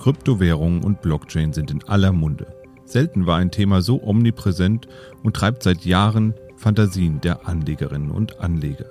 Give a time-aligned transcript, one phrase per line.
[0.00, 2.46] Kryptowährungen und Blockchain sind in aller Munde.
[2.84, 4.88] Selten war ein Thema so omnipräsent
[5.22, 8.86] und treibt seit Jahren Fantasien der Anlegerinnen und Anleger.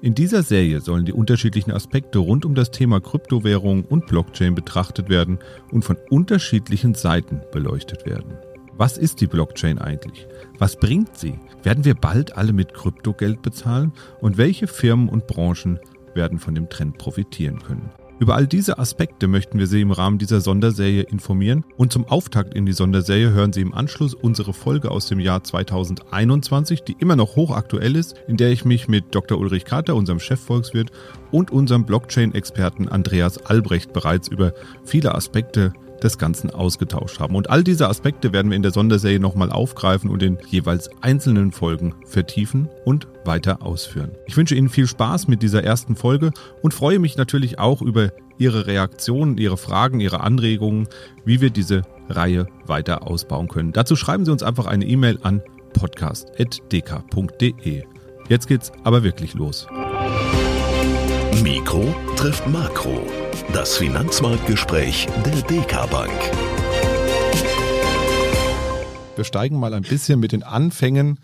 [0.00, 5.08] In dieser Serie sollen die unterschiedlichen Aspekte rund um das Thema Kryptowährung und Blockchain betrachtet
[5.08, 5.40] werden
[5.72, 8.38] und von unterschiedlichen Seiten beleuchtet werden.
[8.76, 10.28] Was ist die Blockchain eigentlich?
[10.56, 11.40] Was bringt sie?
[11.64, 13.92] Werden wir bald alle mit Kryptogeld bezahlen?
[14.20, 15.80] Und welche Firmen und Branchen
[16.14, 17.90] werden von dem Trend profitieren können?
[18.20, 22.52] Über all diese Aspekte möchten wir Sie im Rahmen dieser Sonderserie informieren und zum Auftakt
[22.52, 27.14] in die Sonderserie hören Sie im Anschluss unsere Folge aus dem Jahr 2021, die immer
[27.14, 29.38] noch hochaktuell ist, in der ich mich mit Dr.
[29.38, 30.90] Ulrich Kater, unserem Chefvolkswirt,
[31.30, 34.52] und unserem Blockchain-Experten Andreas Albrecht bereits über
[34.84, 37.34] viele Aspekte des Ganzen ausgetauscht haben.
[37.34, 41.52] Und all diese Aspekte werden wir in der Sonderserie nochmal aufgreifen und in jeweils einzelnen
[41.52, 44.12] Folgen vertiefen und weiter ausführen.
[44.26, 48.12] Ich wünsche Ihnen viel Spaß mit dieser ersten Folge und freue mich natürlich auch über
[48.38, 50.88] Ihre Reaktionen, Ihre Fragen, Ihre Anregungen,
[51.24, 53.72] wie wir diese Reihe weiter ausbauen können.
[53.72, 57.84] Dazu schreiben Sie uns einfach eine E-Mail an podcast.dk.de.
[58.28, 59.66] Jetzt geht's aber wirklich los.
[61.42, 63.06] Mikro trifft Makro.
[63.52, 66.12] Das Finanzmarktgespräch der DK Bank.
[69.16, 71.18] Wir steigen mal ein bisschen mit den Anfängen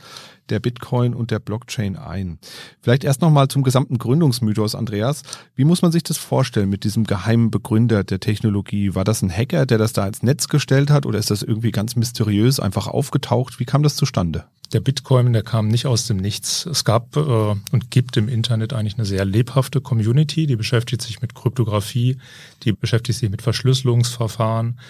[0.50, 2.38] der Bitcoin und der Blockchain ein.
[2.80, 5.22] Vielleicht erst nochmal zum gesamten Gründungsmythos, Andreas.
[5.54, 8.94] Wie muss man sich das vorstellen mit diesem geheimen Begründer der Technologie?
[8.94, 11.70] War das ein Hacker, der das da ins Netz gestellt hat oder ist das irgendwie
[11.70, 13.58] ganz mysteriös einfach aufgetaucht?
[13.58, 14.44] Wie kam das zustande?
[14.72, 16.66] Der Bitcoin, der kam nicht aus dem Nichts.
[16.66, 21.22] Es gab äh, und gibt im Internet eigentlich eine sehr lebhafte Community, die beschäftigt sich
[21.22, 22.16] mit Kryptographie,
[22.62, 24.80] die beschäftigt sich mit Verschlüsselungsverfahren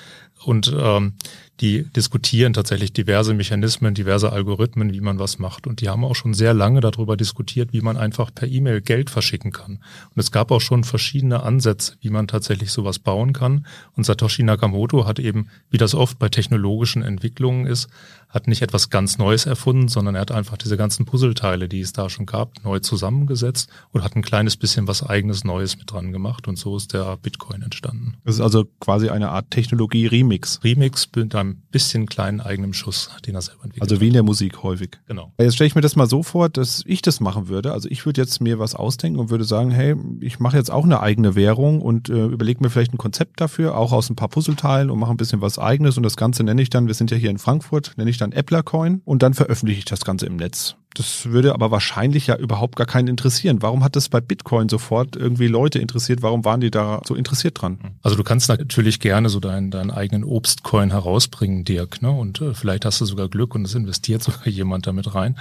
[0.45, 1.15] und ähm,
[1.61, 5.67] die diskutieren tatsächlich diverse Mechanismen, diverse Algorithmen, wie man was macht.
[5.69, 9.09] Und die haben auch schon sehr lange darüber diskutiert, wie man einfach per E-Mail Geld
[9.09, 9.79] verschicken kann.
[10.15, 13.67] Und es gab auch schon verschiedene Ansätze, wie man tatsächlich sowas bauen kann.
[13.93, 17.89] Und Satoshi Nakamoto hat eben, wie das oft bei technologischen Entwicklungen ist,
[18.29, 21.93] hat nicht etwas ganz Neues erfunden, sondern er hat einfach diese ganzen Puzzleteile, die es
[21.93, 26.11] da schon gab, neu zusammengesetzt und hat ein kleines bisschen was eigenes Neues mit dran
[26.11, 26.49] gemacht.
[26.49, 28.17] Und so ist der Bitcoin entstanden.
[28.25, 30.34] Das ist also quasi eine Art Technologie-Remix.
[30.63, 34.23] Remix mit einem bisschen kleinen eigenen Schuss, den er selber entwickelt Also wie in der
[34.23, 34.99] Musik häufig.
[35.07, 35.33] Genau.
[35.39, 37.73] Jetzt stelle ich mir das mal so vor, dass ich das machen würde.
[37.73, 40.85] Also ich würde jetzt mir was ausdenken und würde sagen, hey, ich mache jetzt auch
[40.85, 44.29] eine eigene Währung und äh, überlege mir vielleicht ein Konzept dafür, auch aus ein paar
[44.29, 47.11] Puzzleteilen und mache ein bisschen was eigenes und das Ganze nenne ich dann, wir sind
[47.11, 50.37] ja hier in Frankfurt, nenne ich dann Applercoin und dann veröffentliche ich das Ganze im
[50.37, 50.77] Netz.
[50.95, 53.63] Das würde aber wahrscheinlich ja überhaupt gar keinen interessieren.
[53.63, 56.23] Warum hat das bei Bitcoin sofort irgendwie Leute interessiert?
[56.23, 57.79] Warum waren die da so interessiert dran?
[58.03, 62.11] Also du kannst natürlich gerne so deinen, deinen eigenen Obstcoin herausbringen, Dirk, ne?
[62.11, 65.37] Und äh, vielleicht hast du sogar Glück und es investiert sogar jemand damit rein.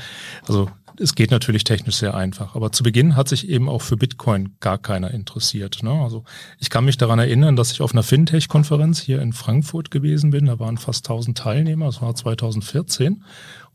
[0.48, 0.70] Also
[1.00, 2.56] es geht natürlich technisch sehr einfach.
[2.56, 5.82] Aber zu Beginn hat sich eben auch für Bitcoin gar keiner interessiert.
[5.82, 5.92] Ne?
[5.92, 6.24] Also
[6.60, 10.46] ich kann mich daran erinnern, dass ich auf einer Fintech-Konferenz hier in Frankfurt gewesen bin.
[10.46, 11.88] Da waren fast 1000 Teilnehmer.
[11.88, 13.24] Das war 2014.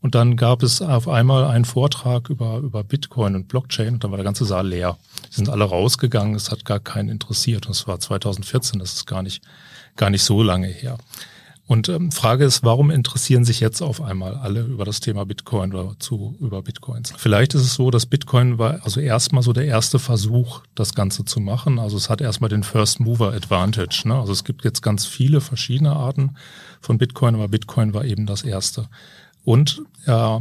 [0.01, 4.11] Und dann gab es auf einmal einen Vortrag über, über Bitcoin und Blockchain und dann
[4.11, 4.97] war der ganze Saal leer.
[5.29, 7.65] Die sind alle rausgegangen, es hat gar keinen interessiert.
[7.65, 9.43] Und es war 2014, das ist gar nicht,
[9.97, 10.97] gar nicht so lange her.
[11.69, 15.71] Und ähm, Frage ist, warum interessieren sich jetzt auf einmal alle über das Thema Bitcoin
[15.71, 17.13] oder zu über Bitcoins?
[17.15, 21.25] Vielleicht ist es so, dass Bitcoin war also erstmal so der erste Versuch, das Ganze
[21.25, 21.77] zu machen.
[21.77, 24.01] Also es hat erstmal den First Mover Advantage.
[24.05, 24.15] Ne?
[24.15, 26.37] Also es gibt jetzt ganz viele verschiedene Arten
[26.81, 28.89] von Bitcoin, aber Bitcoin war eben das erste.
[29.43, 30.39] Und äh,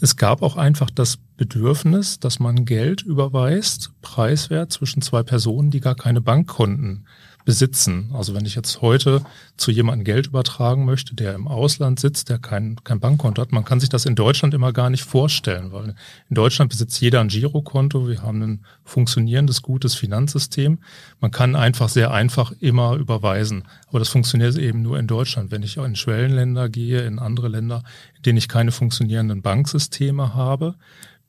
[0.00, 5.80] es gab auch einfach das Bedürfnis, dass man Geld überweist, preiswert zwischen zwei Personen, die
[5.80, 7.06] gar keine Bankkonten
[7.44, 8.10] besitzen.
[8.14, 9.24] Also wenn ich jetzt heute
[9.56, 13.64] zu jemandem Geld übertragen möchte, der im Ausland sitzt, der kein, kein Bankkonto hat, man
[13.64, 15.94] kann sich das in Deutschland immer gar nicht vorstellen, weil
[16.28, 20.78] in Deutschland besitzt jeder ein Girokonto, wir haben ein funktionierendes, gutes Finanzsystem.
[21.20, 23.64] Man kann einfach sehr einfach immer überweisen.
[23.88, 25.50] Aber das funktioniert eben nur in Deutschland.
[25.50, 27.82] Wenn ich in Schwellenländer gehe, in andere Länder,
[28.16, 30.74] in denen ich keine funktionierenden Banksysteme habe,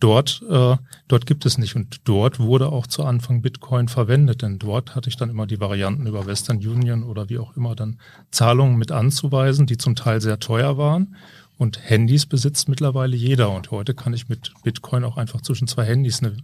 [0.03, 0.75] dort, äh,
[1.07, 1.75] dort gibt es nicht.
[1.75, 5.59] Und dort wurde auch zu Anfang Bitcoin verwendet, denn dort hatte ich dann immer die
[5.59, 10.19] Varianten über Western Union oder wie auch immer dann Zahlungen mit anzuweisen, die zum Teil
[10.19, 11.15] sehr teuer waren.
[11.57, 13.51] Und Handys besitzt mittlerweile jeder.
[13.51, 16.35] Und heute kann ich mit Bitcoin auch einfach zwischen zwei Handys eine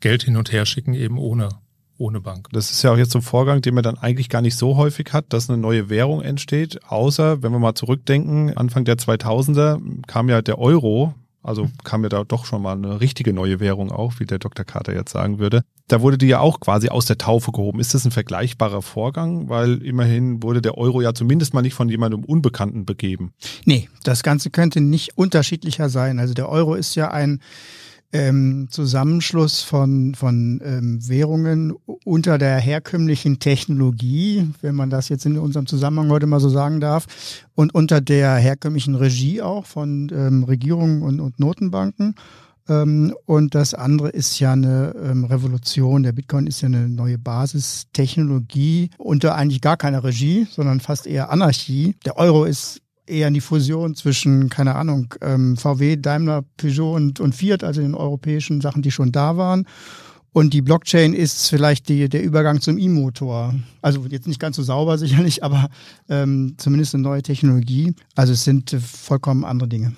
[0.00, 1.48] Geld hin und her schicken, eben ohne
[2.00, 2.46] ohne Bank.
[2.52, 4.76] Das ist ja auch jetzt so ein Vorgang, den man dann eigentlich gar nicht so
[4.76, 6.78] häufig hat, dass eine neue Währung entsteht.
[6.84, 12.08] Außer, wenn wir mal zurückdenken, Anfang der 2000er kam ja der Euro also kam ja
[12.08, 14.64] da doch schon mal eine richtige neue Währung auch, wie der Dr.
[14.64, 15.62] Carter jetzt sagen würde.
[15.86, 17.80] Da wurde die ja auch quasi aus der Taufe gehoben.
[17.80, 19.48] Ist das ein vergleichbarer Vorgang?
[19.48, 23.32] Weil immerhin wurde der Euro ja zumindest mal nicht von jemandem Unbekannten begeben.
[23.64, 26.18] Nee, das Ganze könnte nicht unterschiedlicher sein.
[26.18, 27.40] Also der Euro ist ja ein
[28.12, 31.74] ähm, Zusammenschluss von, von ähm, Währungen
[32.04, 36.80] unter der herkömmlichen Technologie, wenn man das jetzt in unserem Zusammenhang heute mal so sagen
[36.80, 37.06] darf,
[37.54, 42.14] und unter der herkömmlichen Regie auch von ähm, Regierungen und, und Notenbanken.
[42.68, 46.02] Ähm, und das andere ist ja eine ähm, Revolution.
[46.02, 51.30] Der Bitcoin ist ja eine neue Basistechnologie unter eigentlich gar keiner Regie, sondern fast eher
[51.30, 51.96] Anarchie.
[52.04, 57.20] Der Euro ist eher in die Fusion zwischen, keine Ahnung, ähm, VW, Daimler, Peugeot und,
[57.20, 59.66] und Fiat, also den europäischen Sachen, die schon da waren.
[60.32, 63.54] Und die Blockchain ist vielleicht die, der Übergang zum E-Motor.
[63.82, 65.68] Also jetzt nicht ganz so sauber sicherlich, aber
[66.08, 67.94] ähm, zumindest eine neue Technologie.
[68.14, 69.94] Also es sind äh, vollkommen andere Dinge.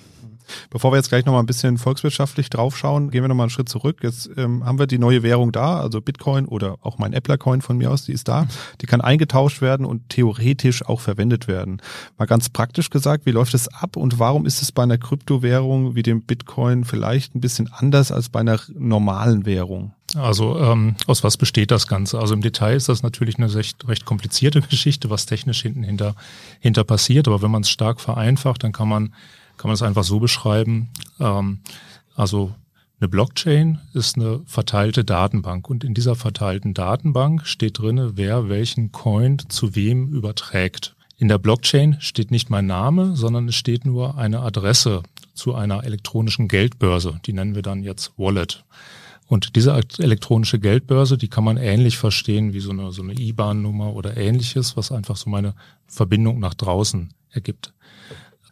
[0.69, 3.99] Bevor wir jetzt gleich nochmal ein bisschen volkswirtschaftlich draufschauen, gehen wir nochmal einen Schritt zurück.
[4.01, 7.77] Jetzt ähm, haben wir die neue Währung da, also Bitcoin oder auch mein Appler-Coin von
[7.77, 8.47] mir aus, die ist da.
[8.81, 11.81] Die kann eingetauscht werden und theoretisch auch verwendet werden.
[12.17, 15.95] Mal ganz praktisch gesagt, wie läuft es ab und warum ist es bei einer Kryptowährung
[15.95, 19.93] wie dem Bitcoin vielleicht ein bisschen anders als bei einer normalen Währung?
[20.15, 22.19] Also ähm, aus was besteht das Ganze?
[22.19, 26.15] Also im Detail ist das natürlich eine recht, recht komplizierte Geschichte, was technisch hinten hinter,
[26.59, 27.27] hinter passiert.
[27.27, 29.13] Aber wenn man es stark vereinfacht, dann kann man
[29.61, 30.89] kann man es einfach so beschreiben.
[31.19, 31.59] Ähm,
[32.15, 32.51] also
[32.99, 38.91] eine Blockchain ist eine verteilte Datenbank und in dieser verteilten Datenbank steht drinne, wer welchen
[38.91, 40.95] Coin zu wem überträgt.
[41.17, 45.03] In der Blockchain steht nicht mein Name, sondern es steht nur eine Adresse
[45.35, 47.19] zu einer elektronischen Geldbörse.
[47.27, 48.65] Die nennen wir dann jetzt Wallet.
[49.27, 53.93] Und diese elektronische Geldbörse, die kann man ähnlich verstehen wie so eine, so eine IBAN-Nummer
[53.93, 55.53] oder ähnliches, was einfach so meine
[55.85, 57.73] Verbindung nach draußen ergibt.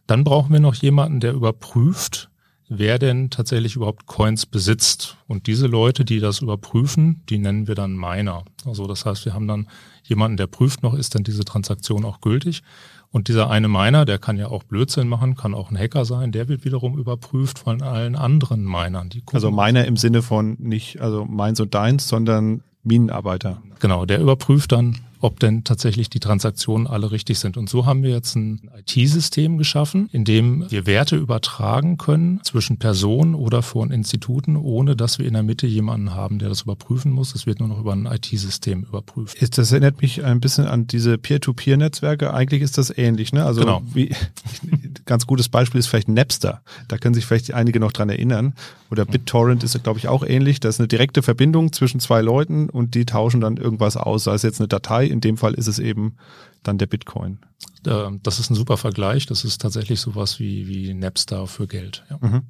[0.10, 2.32] Dann brauchen wir noch jemanden, der überprüft,
[2.68, 5.18] wer denn tatsächlich überhaupt Coins besitzt.
[5.28, 8.44] Und diese Leute, die das überprüfen, die nennen wir dann Miner.
[8.66, 9.68] Also das heißt, wir haben dann
[10.04, 12.64] jemanden, der prüft noch, ist denn diese Transaktion auch gültig.
[13.12, 16.32] Und dieser eine Miner, der kann ja auch Blödsinn machen, kann auch ein Hacker sein,
[16.32, 19.12] der wird wiederum überprüft von allen anderen Minern.
[19.32, 23.62] also Miner im Sinne von nicht, also meins und deins, sondern Minenarbeiter.
[23.80, 27.58] Genau, der überprüft dann, ob denn tatsächlich die Transaktionen alle richtig sind.
[27.58, 32.78] Und so haben wir jetzt ein IT-System geschaffen, in dem wir Werte übertragen können zwischen
[32.78, 37.12] Personen oder von Instituten, ohne dass wir in der Mitte jemanden haben, der das überprüfen
[37.12, 37.36] muss.
[37.36, 39.58] Es wird nur noch über ein IT-System überprüft.
[39.58, 42.34] Das erinnert mich ein bisschen an diese Peer-to-Peer-Netzwerke.
[42.34, 43.46] Eigentlich ist das ähnlich, ne?
[43.46, 43.82] Also genau.
[43.94, 44.16] wie,
[45.06, 46.62] ganz gutes Beispiel ist vielleicht Napster.
[46.88, 48.54] Da können sich vielleicht einige noch dran erinnern.
[48.92, 50.60] Oder BitTorrent ist, glaube ich, auch ähnlich.
[50.60, 54.34] Das ist eine direkte Verbindung zwischen zwei Leuten und die tauschen dann irgendwas aus, sei
[54.34, 56.16] es jetzt eine Datei in dem Fall ist es eben
[56.64, 57.40] dann der Bitcoin.
[57.86, 59.26] Ähm, das ist ein super Vergleich.
[59.26, 62.04] Das ist tatsächlich sowas wie, wie Napster für Geld.
[62.10, 62.18] Ja.
[62.22, 62.42] Mhm.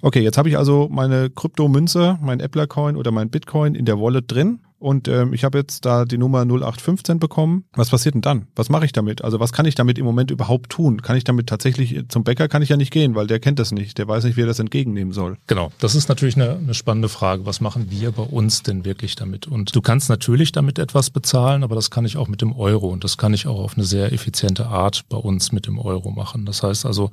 [0.00, 4.30] Okay, jetzt habe ich also meine Kryptomünze, mein Appler-Coin oder mein Bitcoin in der Wallet
[4.30, 7.64] drin und ähm, ich habe jetzt da die Nummer 0815 bekommen.
[7.74, 8.48] Was passiert denn dann?
[8.56, 9.22] Was mache ich damit?
[9.22, 11.02] Also was kann ich damit im Moment überhaupt tun?
[11.02, 13.72] Kann ich damit tatsächlich, zum Bäcker kann ich ja nicht gehen, weil der kennt das
[13.72, 13.98] nicht.
[13.98, 15.38] Der weiß nicht, wie er das entgegennehmen soll.
[15.46, 17.46] Genau, das ist natürlich eine, eine spannende Frage.
[17.46, 19.46] Was machen wir bei uns denn wirklich damit?
[19.46, 22.88] Und du kannst natürlich damit etwas bezahlen, aber das kann ich auch mit dem Euro
[22.88, 26.10] und das kann ich auch auf eine sehr effiziente Art bei uns mit dem Euro
[26.10, 26.44] machen.
[26.44, 27.10] Das heißt also,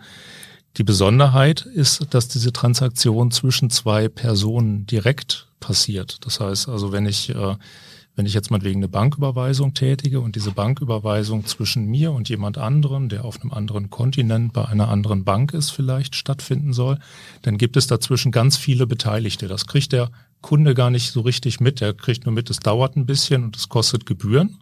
[0.77, 6.26] die Besonderheit ist, dass diese Transaktion zwischen zwei Personen direkt passiert.
[6.26, 7.56] Das heißt also, wenn ich, äh,
[8.16, 12.58] wenn ich jetzt mal wegen eine Banküberweisung tätige und diese Banküberweisung zwischen mir und jemand
[12.58, 17.00] anderem, der auf einem anderen Kontinent bei einer anderen Bank ist, vielleicht stattfinden soll,
[17.44, 19.48] dann gibt es dazwischen ganz viele Beteiligte.
[19.48, 20.12] Das kriegt der
[20.42, 21.82] Kunde gar nicht so richtig mit.
[21.82, 24.60] Er kriegt nur mit, es dauert ein bisschen und es kostet Gebühren.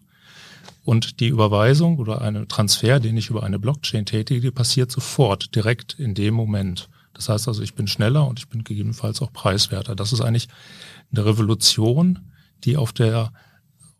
[0.83, 5.95] Und die Überweisung oder eine Transfer, den ich über eine Blockchain tätige, passiert sofort, direkt
[5.99, 6.89] in dem Moment.
[7.17, 9.95] Das heißt also, ich bin schneller und ich bin gegebenenfalls auch preiswerter.
[9.95, 10.47] Das ist eigentlich
[11.11, 12.31] eine Revolution,
[12.63, 13.33] die auf der,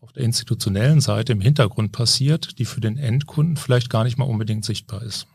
[0.00, 4.24] auf der institutionellen Seite im Hintergrund passiert, die für den Endkunden vielleicht gar nicht mal
[4.24, 5.26] unbedingt sichtbar ist.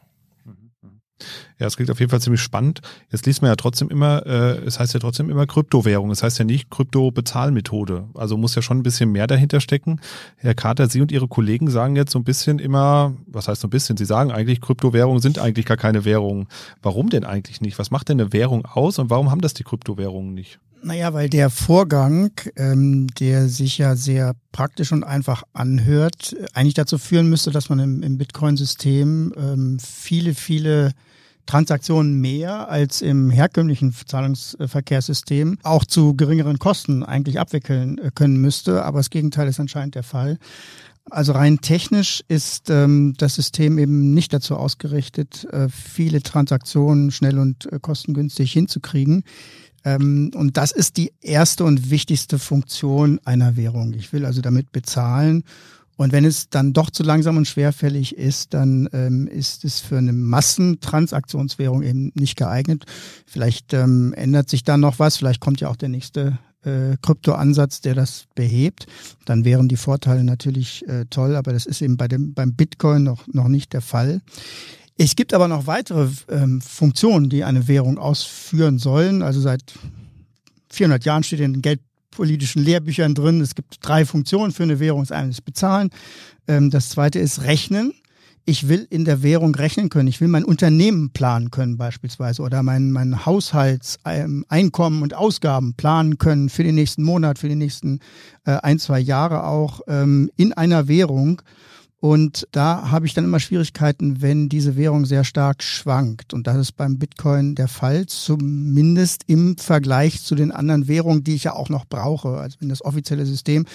[1.59, 2.81] Ja, es klingt auf jeden Fall ziemlich spannend.
[3.11, 6.11] Jetzt liest man ja trotzdem immer, äh, es heißt ja trotzdem immer Kryptowährung.
[6.11, 8.05] Es heißt ja nicht Krypto-Bezahlmethode.
[8.13, 9.99] Also muss ja schon ein bisschen mehr dahinter stecken.
[10.37, 13.67] Herr Carter, Sie und Ihre Kollegen sagen jetzt so ein bisschen immer, was heißt so
[13.67, 13.97] ein bisschen?
[13.97, 16.47] Sie sagen eigentlich, Kryptowährungen sind eigentlich gar keine Währungen.
[16.81, 17.79] Warum denn eigentlich nicht?
[17.79, 20.59] Was macht denn eine Währung aus und warum haben das die Kryptowährungen nicht?
[20.85, 26.97] Naja, weil der Vorgang, ähm, der sich ja sehr praktisch und einfach anhört, eigentlich dazu
[26.97, 30.91] führen müsste, dass man im, im Bitcoin-System ähm, viele, viele
[31.45, 38.83] Transaktionen mehr als im herkömmlichen Zahlungsverkehrssystem auch zu geringeren Kosten eigentlich abwickeln äh, können müsste.
[38.83, 40.37] Aber das Gegenteil ist anscheinend der Fall.
[41.09, 47.39] Also rein technisch ist ähm, das System eben nicht dazu ausgerichtet, äh, viele Transaktionen schnell
[47.39, 49.23] und äh, kostengünstig hinzukriegen.
[49.83, 53.93] Ähm, und das ist die erste und wichtigste Funktion einer Währung.
[53.93, 55.43] Ich will also damit bezahlen
[55.95, 59.97] Und wenn es dann doch zu langsam und schwerfällig ist, dann ähm, ist es für
[59.97, 62.85] eine Massentransaktionswährung eben nicht geeignet.
[63.25, 67.81] Vielleicht ähm, ändert sich da noch was, vielleicht kommt ja auch der nächste äh, Kryptoansatz,
[67.81, 68.87] der das behebt.
[69.25, 73.03] Dann wären die Vorteile natürlich äh, toll, aber das ist eben bei dem, beim Bitcoin
[73.03, 74.21] noch, noch nicht der Fall.
[74.97, 79.21] Es gibt aber noch weitere ähm, Funktionen, die eine Währung ausführen sollen.
[79.21, 79.73] Also seit
[80.69, 81.61] 400 Jahren steht in den
[82.13, 85.01] geldpolitischen Lehrbüchern drin, es gibt drei Funktionen für eine Währung.
[85.01, 85.89] Das eine ist Bezahlen,
[86.47, 87.93] ähm, das zweite ist Rechnen.
[88.45, 90.09] Ich will in der Währung rechnen können.
[90.09, 96.49] Ich will mein Unternehmen planen können beispielsweise oder mein, mein Haushaltseinkommen und Ausgaben planen können
[96.49, 97.99] für den nächsten Monat, für die nächsten
[98.45, 101.41] äh, ein, zwei Jahre auch ähm, in einer Währung.
[102.03, 106.33] Und da habe ich dann immer Schwierigkeiten, wenn diese Währung sehr stark schwankt.
[106.33, 111.35] Und das ist beim Bitcoin der Fall, zumindest im Vergleich zu den anderen Währungen, die
[111.35, 112.39] ich ja auch noch brauche.
[112.39, 113.65] Also wenn das offizielle System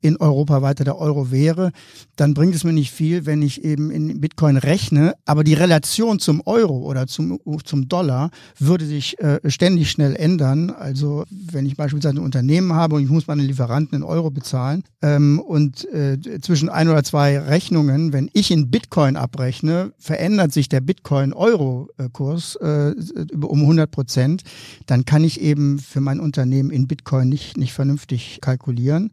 [0.00, 1.70] in Europa weiter der Euro wäre,
[2.16, 5.14] dann bringt es mir nicht viel, wenn ich eben in Bitcoin rechne.
[5.24, 10.70] Aber die Relation zum Euro oder zum, zum Dollar würde sich äh, ständig schnell ändern.
[10.70, 14.82] Also wenn ich beispielsweise ein Unternehmen habe und ich muss meine Lieferanten in Euro bezahlen
[15.02, 20.50] ähm, und äh, zwischen ein oder zwei Rechnungen Rechnungen, wenn ich in Bitcoin abrechne, verändert
[20.50, 22.94] sich der Bitcoin-Euro-Kurs äh,
[23.42, 24.44] um 100 Prozent,
[24.86, 29.12] dann kann ich eben für mein Unternehmen in Bitcoin nicht, nicht vernünftig kalkulieren.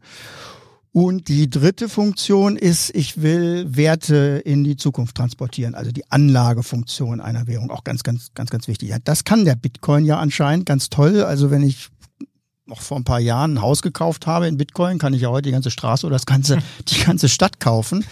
[0.92, 7.20] Und die dritte Funktion ist, ich will Werte in die Zukunft transportieren, also die Anlagefunktion
[7.20, 8.90] einer Währung, auch ganz, ganz, ganz, ganz wichtig.
[8.90, 11.22] Ja, das kann der Bitcoin ja anscheinend ganz toll.
[11.22, 11.88] Also wenn ich
[12.66, 15.48] noch vor ein paar Jahren ein Haus gekauft habe in Bitcoin, kann ich ja heute
[15.48, 18.04] die ganze Straße oder das ganze, die ganze Stadt kaufen.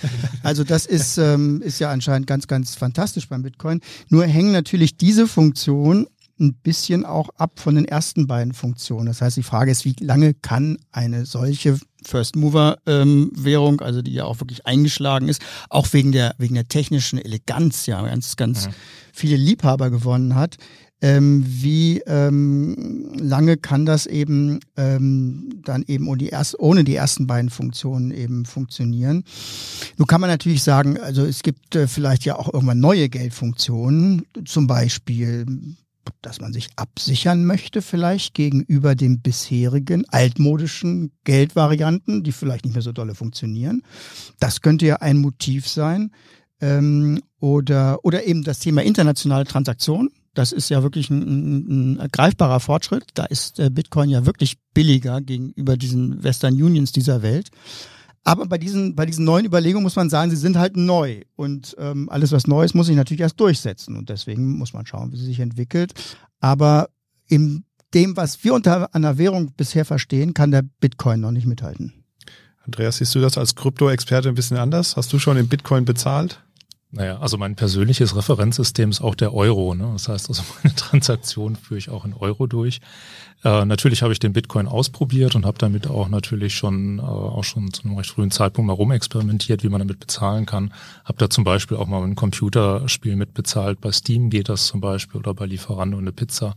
[0.43, 3.81] Also das ist, ähm, ist ja anscheinend ganz, ganz fantastisch beim Bitcoin.
[4.09, 6.07] Nur hängen natürlich diese Funktionen
[6.41, 9.07] ein bisschen auch ab von den ersten beiden Funktionen.
[9.07, 14.03] Das heißt, die Frage ist, wie lange kann eine solche First Mover ähm, Währung, also
[14.03, 15.41] die ja auch wirklich eingeschlagen ist,
[15.71, 18.73] auch wegen der wegen der technischen Eleganz ja ganz ganz mhm.
[19.13, 20.57] viele Liebhaber gewonnen hat,
[21.03, 26.95] ähm, wie ähm, lange kann das eben ähm, dann eben ohne die, erst, ohne die
[26.95, 29.25] ersten beiden Funktionen eben funktionieren.
[29.97, 34.23] Nun kann man natürlich sagen, also es gibt äh, vielleicht ja auch irgendwann neue Geldfunktionen,
[34.45, 35.77] zum Beispiel
[36.21, 42.83] dass man sich absichern möchte vielleicht gegenüber den bisherigen altmodischen Geldvarianten, die vielleicht nicht mehr
[42.83, 43.83] so dolle funktionieren.
[44.41, 46.11] Das könnte ja ein Motiv sein.
[46.61, 52.09] Ähm, oder, oder eben das Thema internationale Transaktionen das ist ja wirklich ein, ein, ein
[52.11, 53.05] greifbarer Fortschritt.
[53.15, 57.51] Da ist äh, Bitcoin ja wirklich billiger gegenüber diesen Western Unions dieser Welt.
[58.25, 61.23] Aber bei diesen, bei diesen neuen Überlegungen muss man sagen, sie sind halt neu.
[61.35, 63.97] Und ähm, alles, was neu ist, muss sich natürlich erst durchsetzen.
[63.97, 65.93] Und deswegen muss man schauen, wie sie sich entwickelt.
[66.41, 66.89] Aber
[67.27, 72.05] in dem, was wir unter einer Währung bisher verstehen, kann der Bitcoin noch nicht mithalten.
[72.65, 74.97] Andreas, siehst du das als Krypto-Experte ein bisschen anders?
[74.97, 76.43] Hast du schon in Bitcoin bezahlt?
[76.95, 79.75] Naja, also mein persönliches Referenzsystem ist auch der Euro.
[79.75, 79.89] Ne?
[79.95, 82.81] Das heißt also, meine Transaktion führe ich auch in Euro durch.
[83.45, 87.43] Äh, natürlich habe ich den Bitcoin ausprobiert und habe damit auch natürlich schon äh, auch
[87.43, 90.73] schon zu einem recht frühen Zeitpunkt mal rumexperimentiert, wie man damit bezahlen kann.
[91.05, 93.81] Habe da zum Beispiel auch mal ein Computerspiel mitbezahlt.
[93.81, 96.55] Bei Steam geht das zum Beispiel oder bei Lieferando eine Pizza.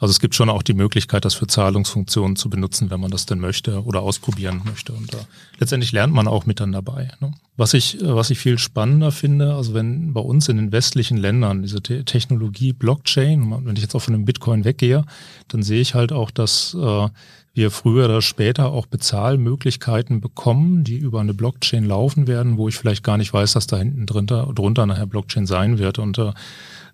[0.00, 3.26] Also es gibt schon auch die Möglichkeit, das für Zahlungsfunktionen zu benutzen, wenn man das
[3.26, 4.92] denn möchte oder ausprobieren möchte.
[4.92, 5.18] Und da
[5.58, 7.10] letztendlich lernt man auch mit dann dabei.
[7.20, 7.32] Ne?
[7.56, 11.62] Was ich, was ich viel spannender finde, also wenn bei uns in den westlichen Ländern
[11.62, 15.04] diese Te Technologie Blockchain, wenn ich jetzt auch von dem Bitcoin weggehe,
[15.48, 17.08] dann sehe ich halt auch, dass äh,
[17.54, 22.76] wir früher oder später auch Bezahlmöglichkeiten bekommen, die über eine Blockchain laufen werden, wo ich
[22.76, 25.98] vielleicht gar nicht weiß, dass da hinten drunter, drunter nachher Blockchain sein wird.
[25.98, 26.32] Und äh,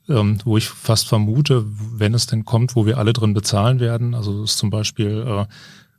[0.09, 4.15] ähm, wo ich fast vermute, wenn es denn kommt, wo wir alle drin bezahlen werden.
[4.15, 5.47] Also ist zum Beispiel äh,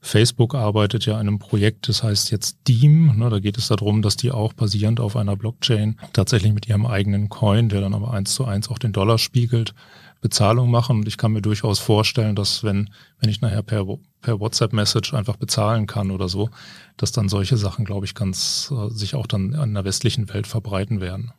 [0.01, 3.17] Facebook arbeitet ja an einem Projekt, das heißt jetzt Deem.
[3.17, 6.85] Ne, da geht es darum, dass die auch basierend auf einer Blockchain tatsächlich mit ihrem
[6.85, 9.73] eigenen Coin, der dann aber eins zu eins auch den Dollar spiegelt,
[10.21, 10.99] Bezahlung machen.
[10.99, 13.85] Und ich kann mir durchaus vorstellen, dass wenn, wenn ich nachher per,
[14.21, 16.49] per WhatsApp-Message einfach bezahlen kann oder so,
[16.97, 20.47] dass dann solche Sachen, glaube ich, ganz äh, sich auch dann in der westlichen Welt
[20.47, 21.31] verbreiten werden.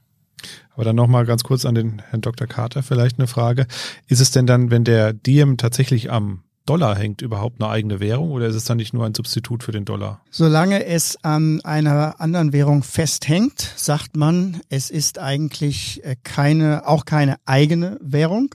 [0.74, 2.46] Aber dann nochmal ganz kurz an den Herrn Dr.
[2.46, 3.66] Carter vielleicht eine Frage.
[4.06, 8.32] Ist es denn dann, wenn der Diem tatsächlich am Dollar hängt, überhaupt eine eigene Währung
[8.32, 10.20] oder ist es dann nicht nur ein Substitut für den Dollar?
[10.30, 17.04] Solange es an einer anderen Währung festhängt, sagt man, es ist eigentlich äh, keine, auch
[17.04, 18.54] keine eigene Währung,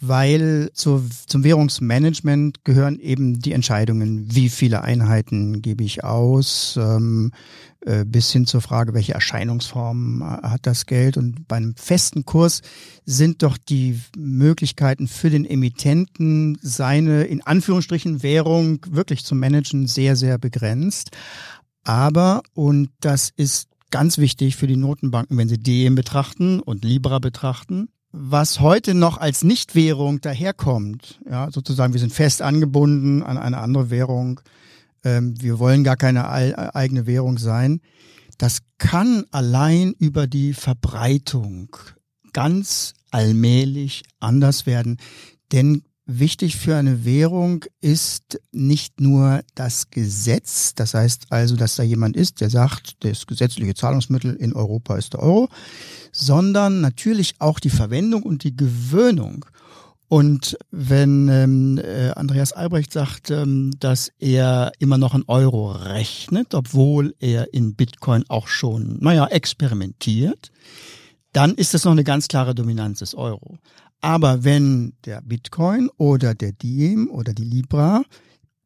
[0.00, 7.32] weil zu, zum Währungsmanagement gehören eben die Entscheidungen, wie viele Einheiten gebe ich aus, ähm,
[7.32, 7.73] äh,
[8.04, 11.16] bis hin zur Frage, welche Erscheinungsform äh, hat das Geld.
[11.16, 12.62] Und bei einem festen Kurs
[13.04, 20.16] sind doch die Möglichkeiten für den Emittenten, seine in Anführungsstrichen Währung wirklich zu managen, sehr,
[20.16, 21.10] sehr begrenzt.
[21.84, 27.18] Aber, und das ist ganz wichtig für die Notenbanken, wenn sie DM betrachten und Libra
[27.18, 27.88] betrachten.
[28.10, 33.90] Was heute noch als Nichtwährung daherkommt, ja, sozusagen, wir sind fest angebunden an eine andere
[33.90, 34.40] Währung,
[35.04, 37.80] ähm, wir wollen gar keine eigene Währung sein,
[38.38, 41.76] das kann allein über die Verbreitung
[42.32, 44.98] ganz allmählich anders werden.
[45.52, 51.82] Denn wichtig für eine Währung ist nicht nur das Gesetz, das heißt also, dass da
[51.82, 55.48] jemand ist, der sagt, das gesetzliche Zahlungsmittel in Europa ist der Euro,
[56.12, 59.46] sondern natürlich auch die Verwendung und die Gewöhnung.
[60.08, 66.54] Und wenn ähm, äh, Andreas Albrecht sagt, ähm, dass er immer noch in Euro rechnet,
[66.54, 70.50] obwohl er in Bitcoin auch schon, naja, experimentiert,
[71.32, 73.58] dann ist das noch eine ganz klare Dominanz des Euro.
[74.00, 78.02] Aber wenn der Bitcoin oder der Diem oder die Libra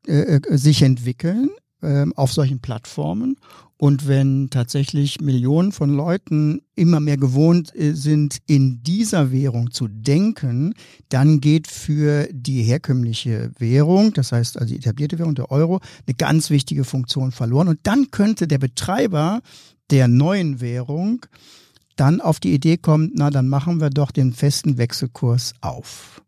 [0.07, 3.37] äh, äh, sich entwickeln äh, auf solchen Plattformen
[3.79, 9.87] und wenn tatsächlich Millionen von Leuten immer mehr gewohnt äh, sind, in dieser Währung zu
[9.87, 10.75] denken,
[11.09, 16.15] dann geht für die herkömmliche Währung, das heißt also die etablierte Währung, der Euro, eine
[16.17, 17.69] ganz wichtige Funktion verloren.
[17.69, 19.41] Und dann könnte der Betreiber
[19.91, 21.25] der neuen Währung
[21.95, 26.23] dann auf die Idee kommt, na, dann machen wir doch den festen Wechselkurs auf.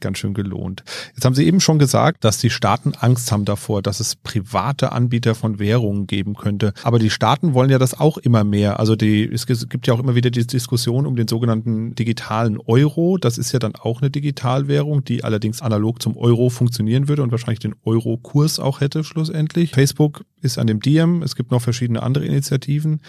[0.00, 0.84] ganz schön gelohnt.
[1.14, 4.92] Jetzt haben Sie eben schon gesagt, dass die Staaten Angst haben davor, dass es private
[4.92, 6.74] Anbieter von Währungen geben könnte.
[6.82, 8.80] Aber die Staaten wollen ja das auch immer mehr.
[8.80, 13.18] Also die, es gibt ja auch immer wieder die Diskussion um den sogenannten digitalen Euro.
[13.18, 17.30] Das ist ja dann auch eine Digitalwährung, die allerdings analog zum Euro funktionieren würde und
[17.30, 19.70] wahrscheinlich den Euro-Kurs auch hätte schlussendlich.
[19.70, 21.22] Facebook ist an dem Diem.
[21.22, 23.00] Es gibt noch verschiedene andere Initiativen.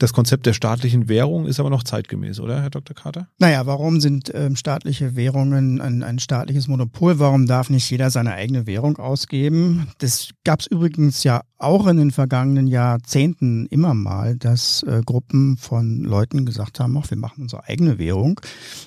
[0.00, 2.96] Das Konzept der staatlichen Währung ist aber noch zeitgemäß, oder, Herr Dr.
[2.96, 3.28] Carter?
[3.38, 7.18] Naja, warum sind ähm, staatliche Währungen ein, ein staatliches Monopol?
[7.18, 9.88] Warum darf nicht jeder seine eigene Währung ausgeben?
[9.98, 15.58] Das gab es übrigens ja auch in den vergangenen Jahrzehnten immer mal, dass äh, Gruppen
[15.58, 18.40] von Leuten gesagt haben, ach, wir machen unsere eigene Währung.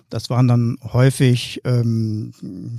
[0.10, 2.34] Das waren dann häufig, ähm,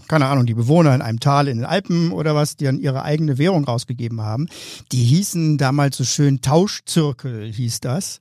[0.09, 3.05] keine Ahnung, die Bewohner in einem Tal in den Alpen oder was, die dann ihre
[3.05, 4.49] eigene Währung rausgegeben haben.
[4.91, 8.21] Die hießen damals so schön Tauschzirkel, hieß das.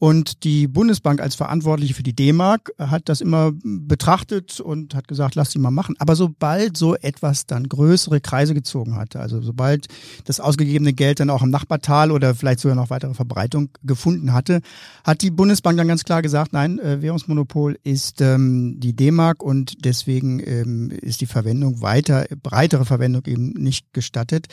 [0.00, 5.34] Und die Bundesbank als Verantwortliche für die D-Mark hat das immer betrachtet und hat gesagt,
[5.34, 5.96] lass sie mal machen.
[5.98, 9.88] Aber sobald so etwas dann größere Kreise gezogen hatte, also sobald
[10.24, 14.60] das ausgegebene Geld dann auch im Nachbartal oder vielleicht sogar noch weitere Verbreitung gefunden hatte,
[15.02, 19.84] hat die Bundesbank dann ganz klar gesagt, nein, äh, Währungsmonopol ist ähm, die D-Mark und
[19.84, 24.46] deswegen ähm, ist die Verwendung weiter, breitere Verwendung eben nicht gestattet.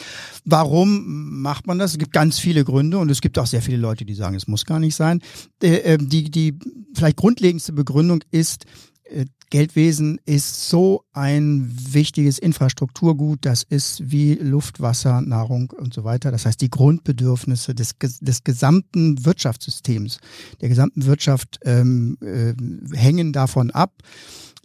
[0.44, 1.92] Warum macht man das?
[1.92, 4.48] Es gibt ganz viele Gründe und es gibt auch sehr viele Leute, die sagen, es
[4.48, 5.22] muss gar nicht sein.
[5.62, 6.58] Äh, ähm, die, die
[6.94, 8.66] vielleicht grundlegendste Begründung ist,
[9.04, 16.04] äh, Geldwesen ist so ein wichtiges Infrastrukturgut, das ist wie Luft, Wasser, Nahrung und so
[16.04, 16.32] weiter.
[16.32, 20.20] Das heißt, die Grundbedürfnisse des, des gesamten Wirtschaftssystems,
[20.62, 22.54] der gesamten Wirtschaft ähm, äh,
[22.98, 23.94] hängen davon ab.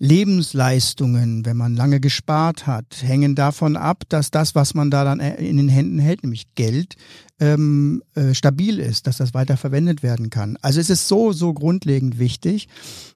[0.03, 5.21] Lebensleistungen, wenn man lange gespart hat, hängen davon ab, dass das, was man da dann
[5.21, 6.97] in den Händen hält, nämlich Geld,
[7.39, 10.57] ähm, äh, stabil ist, dass das weiter verwendet werden kann.
[10.63, 12.69] Also es ist so, so grundlegend wichtig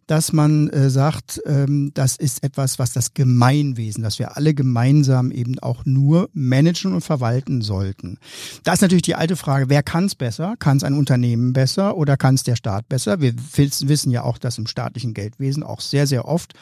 [0.06, 5.30] dass man äh, sagt, ähm, das ist etwas, was das Gemeinwesen, das wir alle gemeinsam
[5.30, 8.18] eben auch nur managen und verwalten sollten.
[8.64, 10.54] Da ist natürlich die alte Frage, wer kann es besser?
[10.58, 13.20] Kann es ein Unternehmen besser oder kann es der Staat besser?
[13.20, 16.54] Wir wissen ja auch, dass im staatlichen Geldwesen auch sehr, sehr oft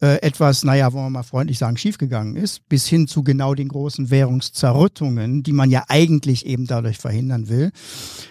[0.00, 3.68] äh, etwas, naja, wollen wir mal freundlich sagen, schiefgegangen ist, bis hin zu genau den
[3.68, 7.72] großen Währungszerrüttungen, die man ja eigentlich eben dadurch verhindern will.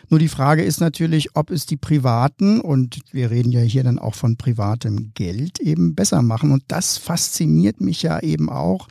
[0.10, 4.00] Nur die Frage ist natürlich, ob es die Privaten, und wir reden ja hier dann
[4.00, 6.52] auch von privatem Geld, eben besser machen.
[6.52, 8.88] Und das fasziniert mich ja eben auch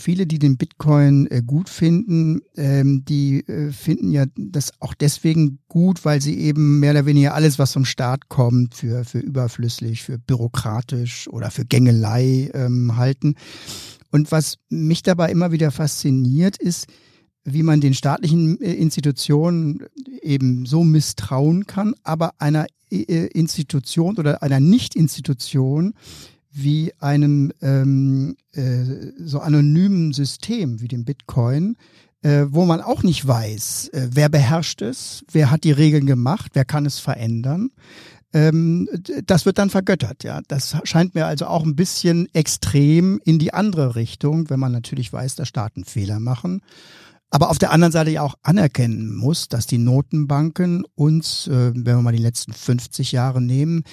[0.00, 5.58] viele, die den Bitcoin äh, gut finden, ähm, die äh, finden ja das auch deswegen
[5.68, 10.02] gut, weil sie eben mehr oder weniger alles, was vom Staat kommt, für, für überflüssig,
[10.02, 13.34] für bürokratisch oder für Gängelei ähm, halten.
[14.10, 16.86] Und was mich dabei immer wieder fasziniert, ist,
[17.44, 19.84] wie man den staatlichen äh, Institutionen
[20.22, 25.92] eben so misstrauen kann, aber einer Institution oder einer Nicht-Institution
[26.62, 28.84] wie einem ähm, äh,
[29.18, 31.76] so anonymen System wie dem Bitcoin,
[32.22, 36.50] äh, wo man auch nicht weiß, äh, wer beherrscht es, wer hat die Regeln gemacht,
[36.54, 37.70] wer kann es verändern.
[38.34, 38.88] Ähm,
[39.24, 40.40] das wird dann vergöttert, ja.
[40.48, 45.12] Das scheint mir also auch ein bisschen extrem in die andere Richtung, wenn man natürlich
[45.12, 46.60] weiß, dass Staaten Fehler machen.
[47.30, 51.84] Aber auf der anderen Seite ja auch anerkennen muss, dass die Notenbanken uns, äh, wenn
[51.84, 53.84] wir mal die letzten 50 Jahre nehmen,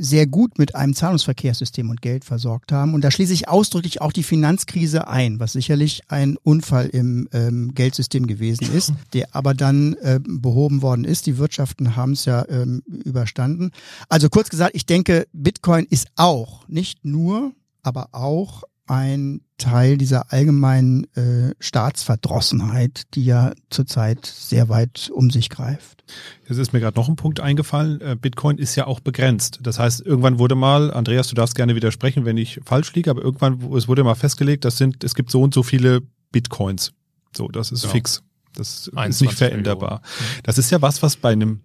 [0.00, 2.94] sehr gut mit einem Zahlungsverkehrssystem und Geld versorgt haben.
[2.94, 7.74] Und da schließe ich ausdrücklich auch die Finanzkrise ein, was sicherlich ein Unfall im ähm,
[7.74, 11.26] Geldsystem gewesen ist, der aber dann äh, behoben worden ist.
[11.26, 13.72] Die Wirtschaften haben es ja ähm, überstanden.
[14.08, 20.32] Also kurz gesagt, ich denke, Bitcoin ist auch, nicht nur, aber auch ein Teil dieser
[20.32, 26.02] allgemeinen äh, Staatsverdrossenheit, die ja zurzeit sehr weit um sich greift.
[26.48, 28.00] Jetzt ist mir gerade noch ein Punkt eingefallen.
[28.00, 29.60] Äh, Bitcoin ist ja auch begrenzt.
[29.62, 33.22] Das heißt, irgendwann wurde mal, Andreas, du darfst gerne widersprechen, wenn ich falsch liege, aber
[33.22, 36.92] irgendwann es wurde mal festgelegt, das sind, es gibt so und so viele Bitcoins.
[37.36, 37.90] So, das ist ja.
[37.90, 38.24] fix.
[38.54, 40.00] Das ist nicht veränderbar.
[40.00, 40.42] Millionen.
[40.42, 41.60] Das ist ja was, was bei einem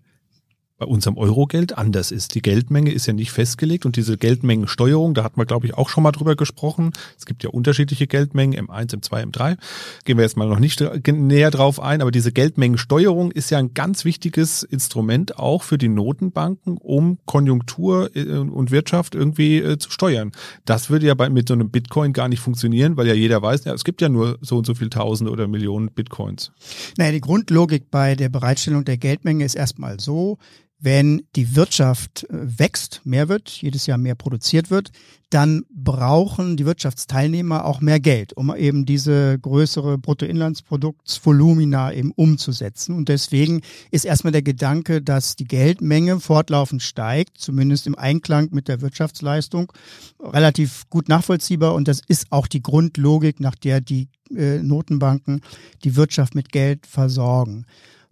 [0.78, 2.36] bei unserem Eurogeld anders ist.
[2.36, 5.88] Die Geldmenge ist ja nicht festgelegt und diese Geldmengensteuerung, da hat man, glaube ich, auch
[5.88, 6.92] schon mal drüber gesprochen.
[7.18, 9.58] Es gibt ja unterschiedliche Geldmengen, M1, M2, M3.
[10.04, 13.74] Gehen wir jetzt mal noch nicht näher drauf ein, aber diese Geldmengensteuerung ist ja ein
[13.74, 19.92] ganz wichtiges Instrument auch für die Notenbanken, um Konjunktur äh, und Wirtschaft irgendwie äh, zu
[19.92, 20.34] steuern.
[20.66, 23.64] Das würde ja bei, mit so einem Bitcoin gar nicht funktionieren, weil ja jeder weiß,
[23.64, 26.52] ja, es gibt ja nur so und so viel Tausende oder Millionen Bitcoins.
[26.98, 30.38] Naja, die Grundlogik bei der Bereitstellung der Geldmenge ist erstmal so,
[30.86, 34.92] wenn die Wirtschaft äh, wächst, mehr wird, jedes Jahr mehr produziert wird,
[35.32, 42.96] dann brauchen die Wirtschaftsteilnehmer auch mehr Geld, um eben diese größere Bruttoinlandsproduktsvolumina eben umzusetzen.
[42.96, 48.68] Und deswegen ist erstmal der Gedanke, dass die Geldmenge fortlaufend steigt, zumindest im Einklang mit
[48.68, 49.74] der Wirtschaftsleistung,
[50.22, 51.74] relativ gut nachvollziehbar.
[51.74, 55.42] Und das ist auch die Grundlogik, nach der die äh, Notenbanken
[55.84, 57.66] die Wirtschaft mit Geld versorgen.